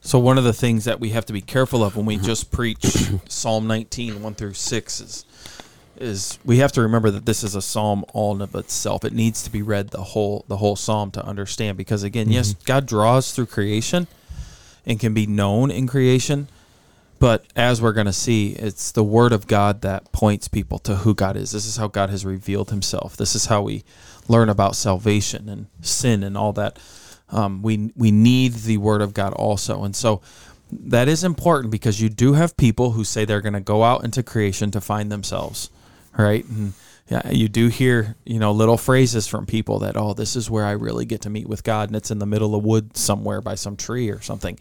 So, 0.00 0.18
one 0.18 0.38
of 0.38 0.44
the 0.44 0.52
things 0.52 0.84
that 0.84 0.98
we 0.98 1.10
have 1.10 1.26
to 1.26 1.32
be 1.32 1.40
careful 1.40 1.84
of 1.84 1.96
when 1.96 2.06
we 2.06 2.16
mm-hmm. 2.16 2.24
just 2.24 2.50
preach 2.50 2.84
Psalm 3.28 3.66
19, 3.66 4.22
1 4.22 4.34
through 4.34 4.54
6 4.54 5.00
is, 5.00 5.24
is 5.96 6.38
we 6.44 6.58
have 6.58 6.72
to 6.72 6.80
remember 6.80 7.10
that 7.10 7.26
this 7.26 7.44
is 7.44 7.54
a 7.54 7.60
psalm 7.60 8.04
all 8.14 8.34
in 8.34 8.40
of 8.40 8.54
itself. 8.54 9.04
It 9.04 9.12
needs 9.12 9.42
to 9.42 9.50
be 9.50 9.60
read 9.60 9.90
the 9.90 10.02
whole 10.02 10.46
the 10.48 10.56
whole 10.56 10.76
psalm 10.76 11.10
to 11.12 11.24
understand 11.24 11.76
because 11.76 12.02
again, 12.02 12.26
mm-hmm. 12.26 12.34
yes, 12.34 12.54
God 12.54 12.86
draws 12.86 13.32
through 13.32 13.46
creation 13.46 14.06
and 14.86 14.98
can 14.98 15.12
be 15.12 15.26
known 15.26 15.70
in 15.70 15.86
creation, 15.86 16.48
but 17.20 17.44
as 17.54 17.82
we're 17.82 17.92
going 17.92 18.06
to 18.06 18.14
see, 18.14 18.52
it's 18.52 18.92
the 18.92 19.04
word 19.04 19.32
of 19.32 19.46
God 19.46 19.82
that 19.82 20.10
points 20.10 20.48
people 20.48 20.78
to 20.80 20.96
who 20.96 21.14
God 21.14 21.36
is. 21.36 21.52
This 21.52 21.66
is 21.66 21.76
how 21.76 21.86
God 21.86 22.08
has 22.08 22.24
revealed 22.24 22.70
himself. 22.70 23.14
This 23.14 23.34
is 23.36 23.46
how 23.46 23.60
we 23.60 23.84
learn 24.26 24.48
about 24.48 24.74
salvation 24.74 25.46
and 25.50 25.66
sin 25.82 26.22
and 26.22 26.36
all 26.36 26.54
that. 26.54 26.78
Um, 27.28 27.60
we, 27.60 27.92
we 27.94 28.10
need 28.10 28.54
the 28.54 28.78
word 28.78 29.02
of 29.02 29.12
God 29.12 29.34
also. 29.34 29.84
And 29.84 29.94
so 29.94 30.22
that 30.72 31.08
is 31.08 31.22
important 31.22 31.70
because 31.70 32.00
you 32.00 32.08
do 32.08 32.32
have 32.32 32.56
people 32.56 32.92
who 32.92 33.04
say 33.04 33.26
they're 33.26 33.42
going 33.42 33.52
to 33.52 33.60
go 33.60 33.84
out 33.84 34.02
into 34.02 34.22
creation 34.22 34.70
to 34.70 34.80
find 34.80 35.12
themselves, 35.12 35.68
right? 36.16 36.46
And 36.46 36.72
yeah, 37.10 37.28
you 37.30 37.48
do 37.48 37.68
hear, 37.68 38.16
you 38.24 38.38
know, 38.38 38.50
little 38.52 38.78
phrases 38.78 39.26
from 39.26 39.44
people 39.44 39.80
that, 39.80 39.94
oh, 39.94 40.14
this 40.14 40.36
is 40.36 40.48
where 40.48 40.64
I 40.64 40.70
really 40.70 41.04
get 41.04 41.20
to 41.22 41.30
meet 41.30 41.48
with 41.48 41.64
God. 41.64 41.90
And 41.90 41.96
it's 41.96 42.10
in 42.10 42.18
the 42.18 42.24
middle 42.24 42.54
of 42.54 42.64
wood 42.64 42.96
somewhere 42.96 43.42
by 43.42 43.56
some 43.56 43.76
tree 43.76 44.08
or 44.08 44.22
something. 44.22 44.58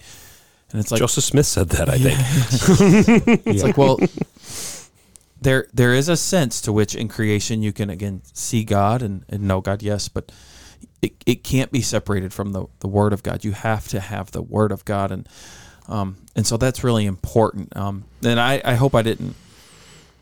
And 0.71 0.79
it's 0.79 0.91
like 0.91 0.99
Joseph 0.99 1.23
Smith 1.23 1.45
said 1.45 1.69
that, 1.69 1.89
I 1.89 1.95
yeah. 1.95 2.15
think. 2.15 3.41
it's 3.45 3.63
like, 3.63 3.77
well, 3.77 3.97
there 5.41 5.67
there 5.73 5.93
is 5.93 6.10
a 6.10 6.17
sense 6.17 6.62
to 6.62 6.73
which 6.73 6.95
in 6.95 7.08
creation 7.08 7.63
you 7.63 7.73
can 7.73 7.89
again 7.89 8.21
see 8.34 8.63
God 8.63 9.01
and, 9.01 9.25
and 9.29 9.43
know 9.43 9.62
God, 9.62 9.82
yes, 9.82 10.10
but 10.10 10.32
it, 11.01 11.13
it 11.25 11.43
can't 11.43 11.71
be 11.71 11.82
separated 11.82 12.34
from 12.34 12.51
the, 12.51 12.65
the 12.79 12.88
Word 12.88 13.13
of 13.13 13.23
God. 13.23 13.43
You 13.43 13.53
have 13.53 13.88
to 13.89 13.99
have 13.99 14.32
the 14.32 14.41
Word 14.41 14.71
of 14.71 14.86
God, 14.86 15.12
and 15.12 15.27
um, 15.88 16.17
and 16.36 16.45
so 16.45 16.58
that's 16.58 16.84
really 16.84 17.05
important. 17.05 17.75
Um, 17.75 18.05
and 18.23 18.39
I, 18.39 18.62
I 18.63 18.75
hope 18.75 18.93
I 18.93 19.01
didn't 19.01 19.36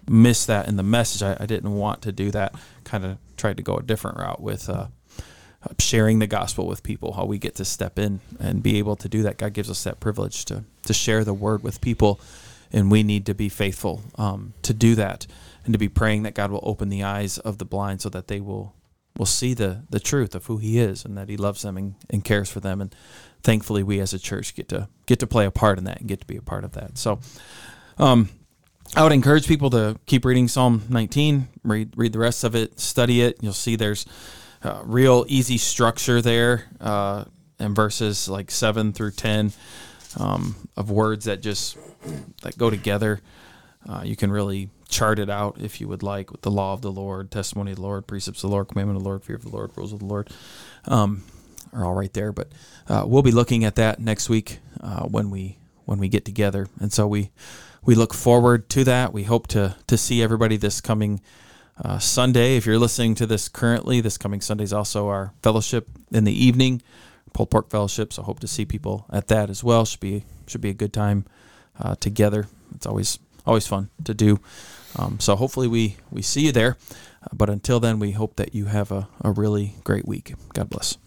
miss 0.08 0.46
that 0.46 0.68
in 0.68 0.78
the 0.78 0.84
message. 0.84 1.24
I, 1.24 1.36
I 1.40 1.46
didn't 1.46 1.74
want 1.74 2.04
to 2.04 2.12
do 2.12 2.32
that. 2.32 2.56
Kind 2.84 3.06
of 3.06 3.18
tried 3.36 3.58
to 3.58 3.64
go 3.64 3.76
a 3.76 3.84
different 3.84 4.18
route 4.18 4.42
with 4.42 4.70
uh, 4.70 4.88
sharing 5.80 6.20
the 6.20 6.28
gospel 6.28 6.68
with 6.68 6.84
people. 6.84 7.14
How 7.14 7.26
we 7.26 7.38
get 7.38 7.56
to 7.56 7.66
step 7.66 8.00
in 8.00 8.20
and 8.40 8.62
be 8.64 8.78
able 8.78 8.96
to 8.98 9.10
do 9.10 9.24
that. 9.24 9.38
God 9.38 9.54
gives 9.54 9.70
us 9.70 9.84
that 9.84 10.00
privilege 10.00 10.46
to 10.46 10.64
to 10.86 10.94
share 10.94 11.24
the 11.24 11.34
Word 11.34 11.64
with 11.64 11.82
people, 11.82 12.20
and 12.72 12.92
we 12.92 13.04
need 13.04 13.26
to 13.26 13.34
be 13.34 13.50
faithful 13.50 14.02
um, 14.16 14.54
to 14.64 14.74
do 14.74 14.96
that, 14.96 15.28
and 15.66 15.74
to 15.74 15.80
be 15.80 15.90
praying 15.90 16.24
that 16.24 16.34
God 16.34 16.52
will 16.52 16.64
open 16.64 16.90
the 16.90 17.04
eyes 17.04 17.38
of 17.38 17.58
the 17.58 17.66
blind 17.66 18.02
so 18.02 18.10
that 18.10 18.28
they 18.28 18.40
will 18.40 18.74
will 19.18 19.26
see 19.26 19.54
the 19.54 19.84
the 19.90 20.00
truth 20.00 20.36
of 20.36 20.46
who 20.46 20.58
he 20.58 20.80
is 20.80 21.04
and 21.04 21.18
that 21.18 21.28
he 21.28 21.38
loves 21.38 21.64
them 21.64 21.76
and, 21.76 21.96
and 22.10 22.24
cares 22.24 22.52
for 22.52 22.60
them 22.60 22.80
and 22.80 22.96
thankfully 23.42 23.82
we 23.82 24.00
as 24.00 24.14
a 24.14 24.20
church 24.20 24.54
get 24.54 24.70
to 24.70 24.88
get 25.08 25.18
to 25.20 25.26
play 25.26 25.46
a 25.46 25.50
part 25.50 25.80
in 25.80 25.86
that 25.86 26.00
and 26.00 26.08
get 26.08 26.20
to 26.20 26.28
be 26.28 26.38
a 26.38 26.42
part 26.42 26.64
of 26.64 26.74
that 26.74 27.00
so 27.00 27.20
um 27.98 28.30
I 28.96 29.04
would 29.04 29.12
encourage 29.12 29.48
people 29.48 29.70
to 29.72 30.00
keep 30.06 30.24
reading 30.24 30.48
Psalm 30.48 30.84
19, 30.90 31.50
read 31.64 31.94
read 31.98 32.14
the 32.14 32.20
rest 32.20 32.44
of 32.46 32.56
it, 32.56 32.80
study 32.80 33.22
it. 33.22 33.38
You'll 33.42 33.52
see 33.52 33.76
there's 33.76 34.06
uh, 34.64 34.82
real 34.84 35.26
easy 35.28 35.58
structure 35.58 36.22
there, 36.22 36.66
uh, 36.80 37.26
and 37.60 37.76
verses 37.76 38.30
like 38.30 38.52
seven 38.52 38.94
through 38.94 39.12
ten 39.12 39.52
um, 40.20 40.56
of 40.76 40.90
words 40.92 41.26
that 41.26 41.42
just 41.42 41.78
that 42.42 42.58
go 42.58 42.70
together. 42.70 43.22
Uh, 43.88 44.02
you 44.04 44.16
can 44.16 44.32
really 44.32 44.70
chart 44.90 45.20
it 45.20 45.30
out 45.30 45.58
if 45.60 45.80
you 45.80 45.88
would 45.88 46.04
like 46.04 46.32
with 46.32 46.42
the 46.42 46.52
law 46.52 46.74
of 46.74 46.82
the 46.82 46.92
Lord, 46.92 47.32
testimony 47.32 47.72
of 47.72 47.78
the 47.78 47.84
Lord, 47.84 48.08
precepts 48.08 48.44
of 48.44 48.50
the 48.50 48.54
Lord, 48.54 48.68
commandment 48.68 48.98
of 48.98 49.04
the 49.04 49.10
Lord, 49.10 49.24
fear 49.24 49.36
of 49.36 49.44
the 49.44 49.50
Lord, 49.50 49.72
rules 49.76 49.94
of 49.94 50.00
the 50.00 50.06
Lord, 50.06 50.30
um, 50.86 51.24
are 51.74 51.86
all 51.86 51.94
right 51.94 52.12
there. 52.14 52.32
But 52.32 52.52
uh, 52.88 53.04
we'll 53.06 53.22
be 53.22 53.32
looking 53.32 53.64
at 53.64 53.76
that 53.76 54.00
next 54.00 54.30
week 54.30 54.60
uh, 54.82 55.04
when 55.04 55.30
we 55.30 55.58
when 55.86 56.00
we 56.00 56.10
get 56.10 56.26
together, 56.26 56.68
and 56.80 56.92
so 56.92 57.08
we 57.08 57.32
we 57.86 57.96
look 57.96 58.14
forward 58.14 58.70
to 58.70 58.84
that. 58.84 59.14
We 59.14 59.24
hope 59.24 59.48
to 59.48 59.76
to 59.88 59.98
see 59.98 60.22
everybody 60.22 60.58
this 60.58 60.82
coming. 60.82 61.22
Uh, 61.84 62.00
Sunday, 62.00 62.58
if 62.58 62.66
you're 62.66 62.80
listening 62.80 63.14
to 63.16 63.26
this 63.26 63.48
currently, 63.48 64.02
this 64.02 64.18
coming 64.18 64.42
Sunday 64.42 64.64
is 64.64 64.74
also 64.74 65.08
our 65.08 65.34
fellowship 65.44 65.88
in 66.12 66.24
the 66.24 66.34
evening, 66.34 66.82
Pulled 67.34 67.52
Pork 67.52 67.70
Fellowship. 67.70 68.12
So 68.14 68.24
hope 68.24 68.40
to 68.40 68.48
see 68.48 68.66
people 68.66 69.06
at 69.12 69.28
that 69.28 69.50
as 69.50 69.64
well. 69.64 69.86
Should 69.86 70.00
be 70.00 70.26
should 70.48 70.62
be 70.62 70.70
a 70.70 70.74
good 70.74 70.94
time 70.94 71.26
uh, 71.80 71.96
together. 71.96 72.48
It's 72.74 72.88
always 72.88 73.20
always 73.46 73.68
fun 73.68 73.90
to 74.04 74.14
do. 74.14 74.40
Um, 74.96 75.20
so 75.20 75.36
hopefully 75.36 75.68
we 75.68 75.98
we 76.10 76.22
see 76.22 76.46
you 76.48 76.52
there. 76.52 76.78
Uh, 77.22 77.28
but 77.34 77.50
until 77.50 77.80
then, 77.80 78.00
we 78.00 78.12
hope 78.12 78.38
that 78.38 78.56
you 78.56 78.66
have 78.66 78.92
a, 78.92 79.08
a 79.24 79.32
really 79.32 79.76
great 79.84 80.08
week. 80.08 80.34
God 80.54 80.70
bless. 80.70 80.98